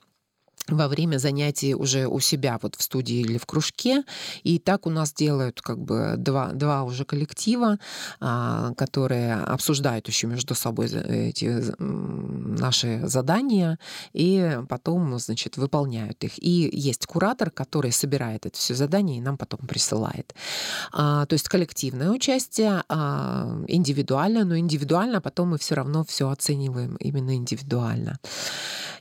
[0.68, 4.04] во время занятий уже у себя вот в студии или в кружке.
[4.42, 7.78] И так у нас делают как бы два, два уже коллектива,
[8.20, 13.78] а, которые обсуждают еще между собой эти наши задания
[14.12, 16.42] и потом, значит, выполняют их.
[16.42, 20.34] И есть куратор, который собирает это все задание и нам потом присылает.
[20.92, 26.96] А, то есть коллективное участие, а, индивидуальное, но индивидуально потом мы все равно все оцениваем
[26.96, 28.18] именно индивидуально.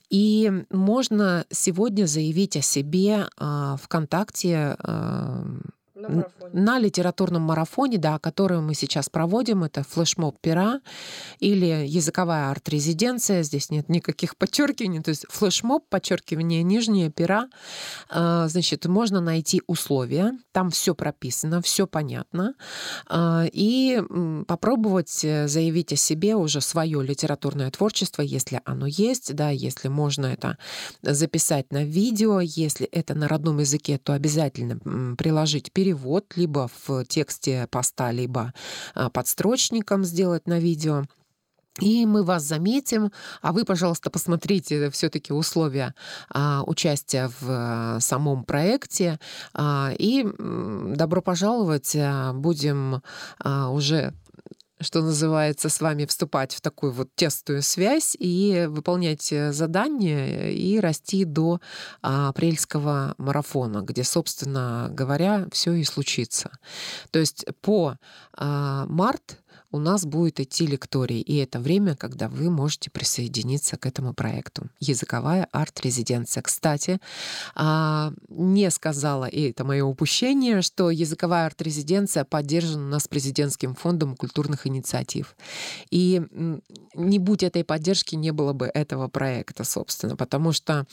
[0.10, 4.78] И можно сегодня заявить о себе э, ВКонтакте
[6.08, 10.82] на, на литературном марафоне, да, который мы сейчас проводим, это флешмоб пера
[11.40, 17.48] или языковая арт-резиденция, здесь нет никаких подчеркиваний, то есть флешмоб, подчеркивание нижнее пера,
[18.10, 22.54] а, значит, можно найти условия, там все прописано, все понятно,
[23.08, 24.02] а, и
[24.48, 30.28] попробовать э, заявить о себе уже свое литературное творчество, если оно есть, да, если можно
[30.28, 30.58] это
[31.02, 37.06] записать на видео, если это на родном языке, то обязательно приложить перевод перевод либо в
[37.06, 38.54] тексте поста, либо
[38.94, 41.04] а, подстрочником сделать на видео.
[41.82, 45.94] И мы вас заметим, а вы, пожалуйста, посмотрите все-таки условия
[46.30, 49.20] а, участия в а, самом проекте.
[49.54, 50.26] А, и
[50.96, 53.02] добро пожаловать, а, будем
[53.40, 54.14] а, уже
[54.86, 60.80] что называется, с вами вступать в такую вот тестую связь и выполнять э, задания и
[60.80, 61.60] расти до
[62.02, 66.52] а, апрельского марафона, где, собственно говоря, все и случится.
[67.12, 67.96] То есть по
[68.34, 69.40] а, март
[69.76, 74.70] у нас будет идти лекторий, и это время, когда вы можете присоединиться к этому проекту.
[74.80, 76.42] Языковая арт-резиденция.
[76.42, 77.00] Кстати,
[77.56, 84.16] а, не сказала, и это мое упущение, что языковая арт-резиденция поддержана у нас президентским фондом
[84.16, 85.36] культурных инициатив.
[85.92, 86.22] И
[86.94, 90.86] не будь этой поддержки, не было бы этого проекта, собственно, потому что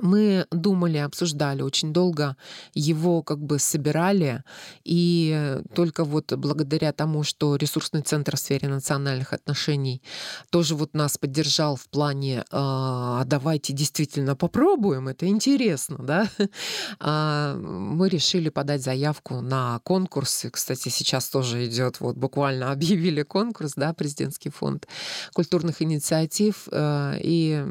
[0.00, 2.36] мы думали, обсуждали очень долго,
[2.74, 4.42] его как бы собирали,
[4.84, 10.02] и только вот благодаря тому, что ресурсный центр в сфере национальных отношений
[10.50, 16.28] тоже вот нас поддержал в плане «а давайте действительно попробуем, это интересно, да,
[17.00, 20.44] а, мы решили подать заявку на конкурс.
[20.44, 24.86] И, кстати, сейчас тоже идет, вот буквально объявили конкурс, да, президентский фонд
[25.32, 27.64] культурных инициатив, э, и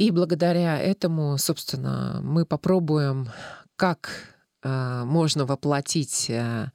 [0.00, 3.28] И благодаря этому, собственно, мы попробуем,
[3.76, 4.08] как
[4.62, 6.70] э, можно воплотить э,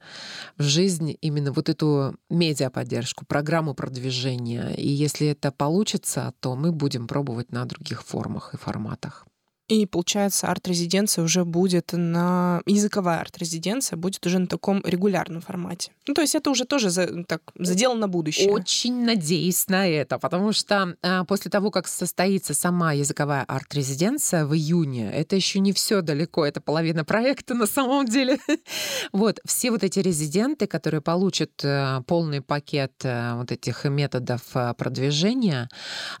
[0.56, 4.68] в жизнь именно вот эту медиаподдержку, программу продвижения.
[4.76, 9.26] И если это получится, то мы будем пробовать на других формах и форматах.
[9.68, 12.62] И получается, арт-резиденция уже будет на...
[12.66, 15.90] Языковая арт-резиденция будет уже на таком регулярном формате.
[16.06, 18.48] Ну, то есть это уже тоже за, так, задел на будущее.
[18.48, 24.54] Очень надеюсь на это, потому что а, после того, как состоится сама языковая арт-резиденция в
[24.54, 28.38] июне, это еще не все далеко, это половина проекта на самом деле.
[29.12, 34.74] вот, все вот эти резиденты, которые получат а, полный пакет а, вот этих методов а,
[34.74, 35.68] продвижения,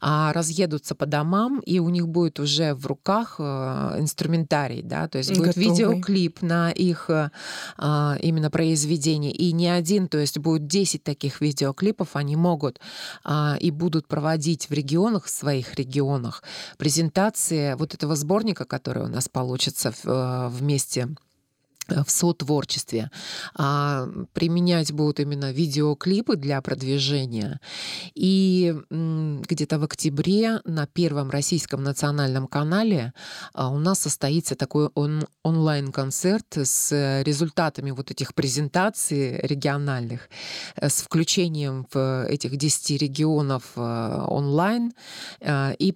[0.00, 5.18] а, разъедутся по домам, и у них будет уже в руках Э, инструментарий, да, то
[5.18, 5.68] есть будет Готовый.
[5.68, 7.30] видеоклип на их э,
[7.76, 12.80] а, именно произведение, и не один, то есть будет 10 таких видеоклипов, они могут
[13.24, 16.42] а, и будут проводить в регионах, в своих регионах,
[16.78, 21.08] презентации вот этого сборника, который у нас получится э, вместе
[21.88, 23.10] в сотворчестве.
[23.54, 27.60] А применять будут именно видеоклипы для продвижения.
[28.14, 33.12] И где-то в октябре на Первом российском национальном канале
[33.52, 40.28] а, у нас состоится такой он, онлайн-концерт с результатами вот этих презентаций региональных,
[40.76, 44.92] э, с включением в этих 10 регионов э, онлайн
[45.78, 45.92] и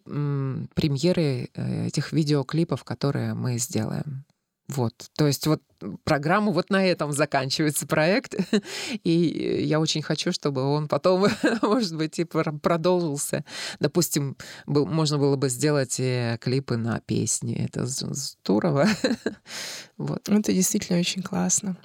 [0.74, 4.24] премьеры этих видеоклипов, которые мы сделаем.
[4.70, 5.62] Вот, то есть вот
[6.04, 8.34] программу вот на этом заканчивается проект,
[9.04, 11.26] и я очень хочу, чтобы он потом,
[11.62, 13.44] может быть, и продолжился.
[13.80, 18.86] Допустим, был, можно было бы сделать и клипы на песни, это здорово.
[19.96, 20.28] вот.
[20.28, 21.76] Это действительно очень классно.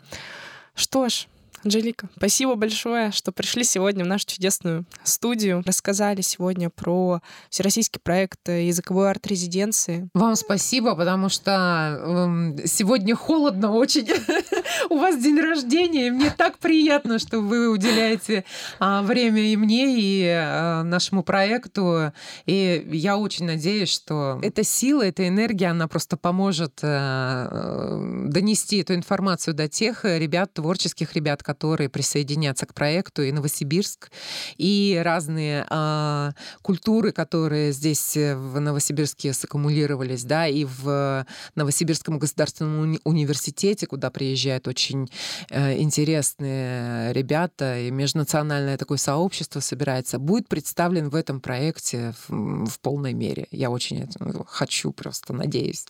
[0.76, 1.28] Что ж,
[1.66, 8.48] Анжелика, спасибо большое, что пришли сегодня в нашу чудесную студию, рассказали сегодня про всероссийский проект
[8.48, 10.08] языковой арт-резиденции.
[10.14, 14.08] Вам спасибо, потому что э, сегодня холодно очень.
[14.92, 18.46] У вас день рождения, и мне так приятно, что вы уделяете
[18.80, 22.14] э, время и мне, и э, нашему проекту.
[22.46, 28.82] И я очень надеюсь, что эта сила, эта энергия, она просто поможет э, э донести
[28.82, 34.12] эту информацию до тех ребят, творческих ребят, которые которые присоединятся к проекту, и Новосибирск,
[34.58, 36.32] и разные э,
[36.62, 41.26] культуры, которые здесь э, в Новосибирске саккумулировались, да, и в
[41.56, 45.10] Новосибирском государственном уни- университете, куда приезжают очень
[45.50, 52.80] э, интересные ребята, и межнациональное такое сообщество собирается, будет представлен в этом проекте в, в
[52.82, 53.48] полной мере.
[53.52, 54.08] Я очень
[54.48, 55.86] хочу, просто надеюсь.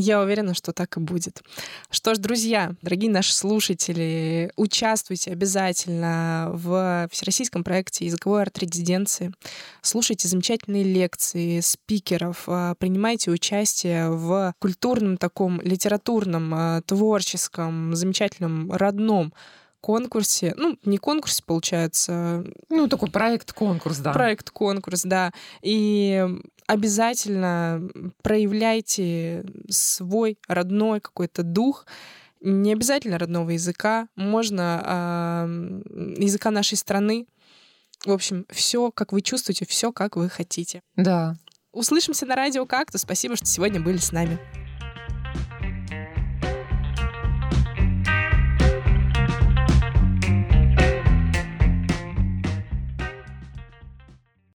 [0.00, 1.42] Я уверена, что так и будет.
[1.90, 9.32] Что ж, друзья, дорогие наши слушатели, участвуйте обязательно в всероссийском проекте языковой арт-резиденции.
[9.82, 19.34] Слушайте замечательные лекции спикеров, а, принимайте участие в культурном таком литературном, а, творческом, замечательном, родном
[19.80, 20.54] конкурсе.
[20.56, 22.44] Ну, не конкурсе, получается.
[22.68, 24.12] Ну, такой проект-конкурс, да.
[24.12, 25.32] Проект-конкурс, да.
[25.62, 26.26] И
[26.66, 27.88] обязательно
[28.22, 31.86] проявляйте свой родной какой-то дух.
[32.40, 37.26] Не обязательно родного языка, можно э, языка нашей страны.
[38.04, 40.82] В общем, все, как вы чувствуете, все, как вы хотите.
[40.94, 41.36] Да.
[41.72, 42.98] Услышимся на радио как-то.
[42.98, 44.38] Спасибо, что сегодня были с нами.